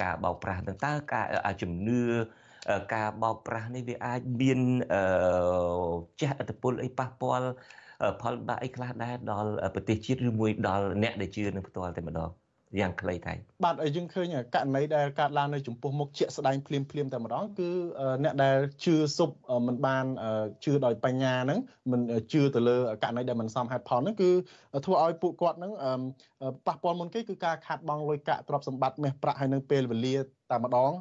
[0.02, 1.26] ការបោកប្រាស់នឹងតើការ
[1.62, 2.00] ជំនឿ
[2.94, 4.60] ការបោកប្រាស់នេះវាអាចមាន
[6.20, 7.48] ចេះឥទ្ធិពលអីប៉ះពាល់
[8.22, 12.47] ផលបាក់អីខ្លះដែរដល់ប្រទេសជាតិឬមួយដល់អ្នកដែលជឿនឹងផ្ទាល់តែម្ដង
[12.80, 17.68] យ៉ាងខ្លីតែបាទយើងឃើញករណីដែលកើតឡើងនៅចំពោះមុខជាក់ស្ដែងភ្លាមភ្លាមតែម្ដងគឺ
[18.24, 19.30] អ្នកដែលជឿសុប
[19.66, 20.04] មិនបាន
[20.64, 21.58] ជឿដោយបញ្ញាហ្នឹង
[21.92, 22.00] មិន
[22.32, 24.30] ជឿទៅលើករណីដែលមិនសមហេតុផលហ្នឹងគឺ
[24.86, 25.72] ធ្វើឲ្យពួកគាត់ហ្នឹង
[26.66, 30.16] ប៉ះពាល់មុនគេគឺការខាត់បងលុយកាក់ទ្រព្យសម្បត្តិមាសប្រាក់ហើយនឹងពេលវេលា
[30.51, 30.91] តែម្ដង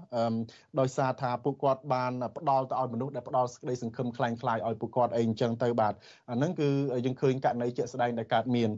[0.81, 5.95] ដោយសារថាពួកគាត់បានផ្ដល់ទៅឲ្យមនុស្សដែលផ្ដល់សេចក្តីសង្ឃឹមคล้ายคล้ายឲ្យពួកគាត់អីអញ្ចឹងទៅបាទ
[6.31, 6.69] អាហ្នឹងគឺ
[7.07, 8.71] យើងឃើញករណីជាក់ស្ដែងដែលកើតមាន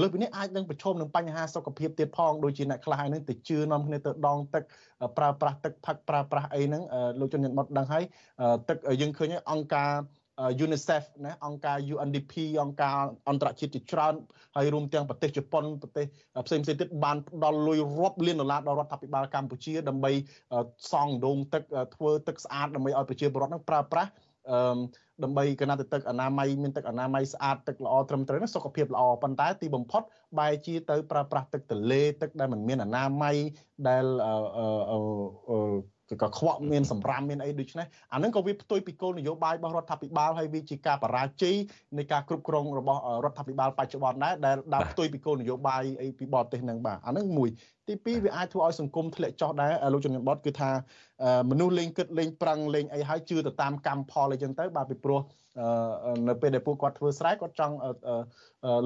[0.00, 4.64] លើសពីនេះអាចនឹងប្រឈមនឹងបញ្ហាសុខភាពទៀតផងដូចជាអ្នកខ្លះហ្នឹងទៅជឿនាំគ្នាទៅដងទឹក
[5.18, 6.82] ប្រើប្រាស់ទឹកផឹកប្រើប្រាស់អីហ្នឹង
[7.20, 8.04] លោកជនញ៉ាត់មុតដឹងហើយ
[8.68, 9.90] ទឹកយើងឃើញអង្គការ
[10.65, 12.33] UNICEF ណាអង្គការ UNDP
[12.63, 12.95] អង្គការ
[13.29, 14.13] អន្តរជាតិជាច្រើន
[14.55, 16.05] ហើយរួមទាំងប្រទេសជប៉ុនប្រទេស
[16.45, 20.11] ផ្សេងផ្សេងទៀតបានផ្ដល់លុយរាប់លានដុល្លារដល់រដ្ឋាភិបាលកម្ពុជា ដើម្បី
[20.91, 21.63] សង់ដងទឹក
[21.95, 24.11] ធ្វើទឹកស្អាតដើម្បីឲ្យប្រជាពលរដ្ឋនឹងប្រើប្រាស់
[24.51, 24.77] អឺ
[25.23, 30.03] ដើម្បីកណាត់ទឹកអនាម័យមានទឹកអនាម័យស្អាតទឹកល្អត្រឹមត្រូវសុខភាពល្អប៉ុន្តែទីបំផុត
[30.39, 33.35] បែរជាទៅប្រើប្រាស់ទឹកទន្លេទឹកដែលមិនមានអនាម័យ
[33.87, 34.05] ដែល
[36.09, 41.55] គឺក៏ខ្វក់មានសម្រាមមានអីដូចនេះអានឹងក៏វាផ្ទុយពីគោលនយោបាយរបស់រដ្ឋាភិបាលហើយវាជាការបរាជ័យ
[41.97, 47.49] នៃការគ្រប់គ្រងរបស់រដ្ឋាភិបាលបច្ចុប្បន្នដែរដែលដើរផ្ទុយពីគោលនយោបាយអីពីបរទេសនឹងបាទអានឹងមួយ
[47.87, 50.71] ទី2វាអាចធ្វើឲ្យសង្គមធ្លាក់ចុះដែរលោកជំនាញបតគឺថា
[51.49, 55.21] មនុស្សលេងគិតលេងប្រឹងលេងអីហើយជឿទៅតាមកម្មផលអីចឹងទៅបាទពីព្រោះ
[56.29, 57.75] នៅពេលដែលពួកគាត់ធ្វើស្រែគាត់ចង់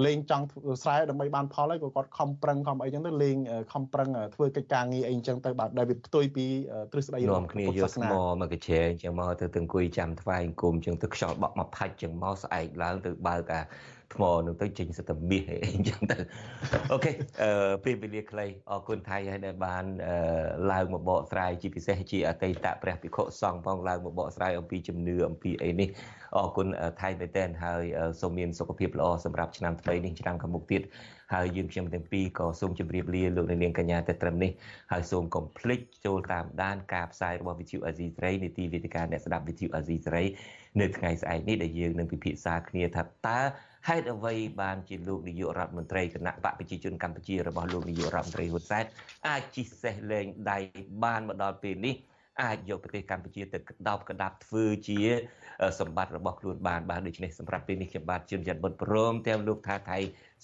[0.05, 0.45] លេងចង់
[0.83, 3.37] ស្រែដើម្បីបានផលហើយក៏គាត់ខំប្រឹងខំអីចឹងទៅលេង
[3.73, 6.45] ខំប្រឹងធ្វើកិច្ចការងារអីចឹងទៅបាទដែលវាផ្ទុយពី
[6.91, 8.03] ទ្រឹស្ដីរបស់គ្នាយកស្ម
[8.41, 13.61] មកកញ្ឆេងចឹងមកទៅទៅអង្គុយចាំថ្វាយអង្គមចឹងទៅខ្យល់បក់មកផាច់ចឹងមកស្អែកឡើងទៅបើកអា
[14.13, 16.17] ថ្មនឹងទៅចេញសិតតែមាសអីចឹងទៅ
[16.91, 17.11] អូខេ
[17.43, 19.83] អឺពេលវេលាខ្លីអរគុណថៃហើយដែលបាន
[20.71, 25.89] ឡើងមកបកស្រាយជាពិសេសជាអតីតព្រះភិក្ខុសង្ឃផងឡើងមកបកស្រាយអំពីជំនឿអំពីអីនេះ
[26.37, 26.67] អរគុណ
[27.01, 27.83] ថៃមែនទែនហើយ
[28.21, 30.81] សូមមានសុខភាពល្អសម្រាប់ឆ្នាំថ្មីនេះឆ្នាំខាងមុខទៀត
[31.33, 34.51] ហើយយើងខ្ញុំទាំងពីរក៏សូមជម្រាបលាលោកនាងកញ្ញាតែត្រឹមនេះ
[34.91, 40.23] ហើយសូមកុំភ្លេចចូលតាមដានការផ្សាយរបស់ VTV Asia ស្រីនីតិវិទ្យាអ្នកស្ដាប់ VTV Asia ស្រី
[40.79, 43.41] នៅថ្ងៃស្អែកនេះដែលយើងនឹងពិភាក្សាគ្នាថាតើ
[43.87, 48.85] ហេតុអ្វីបានជាលោកនាយករដ្ឋមន្ត្រីគណៈបកប្រជាជនកម្ពុជារបស់លោកនាយករដ្ឋមន្ត្រីហ៊ុនសែន
[49.27, 50.57] អាចជិះសេះលែងដៃ
[51.03, 51.95] បានមកដល់ពេលនេះ
[52.43, 54.99] អាចយកប្រទេសកម្ពុជាទៅក្តោបក្តាប់ធ្វើជា
[55.79, 59.97] សម្បត្តិរបស់ខ្លួនបានបាទដូច្នេះសម្រាប់ពេលនេះខ្ញុំបាទជឿនច័ន្ទបុតព្រមទាំងលោកថាថៃ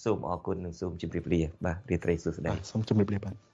[0.04, 3.47] សូមអរគុណនិងសូមជម្រាបលាបាទរាត្រីសួស្តីសូមជម្រាបលាបាទ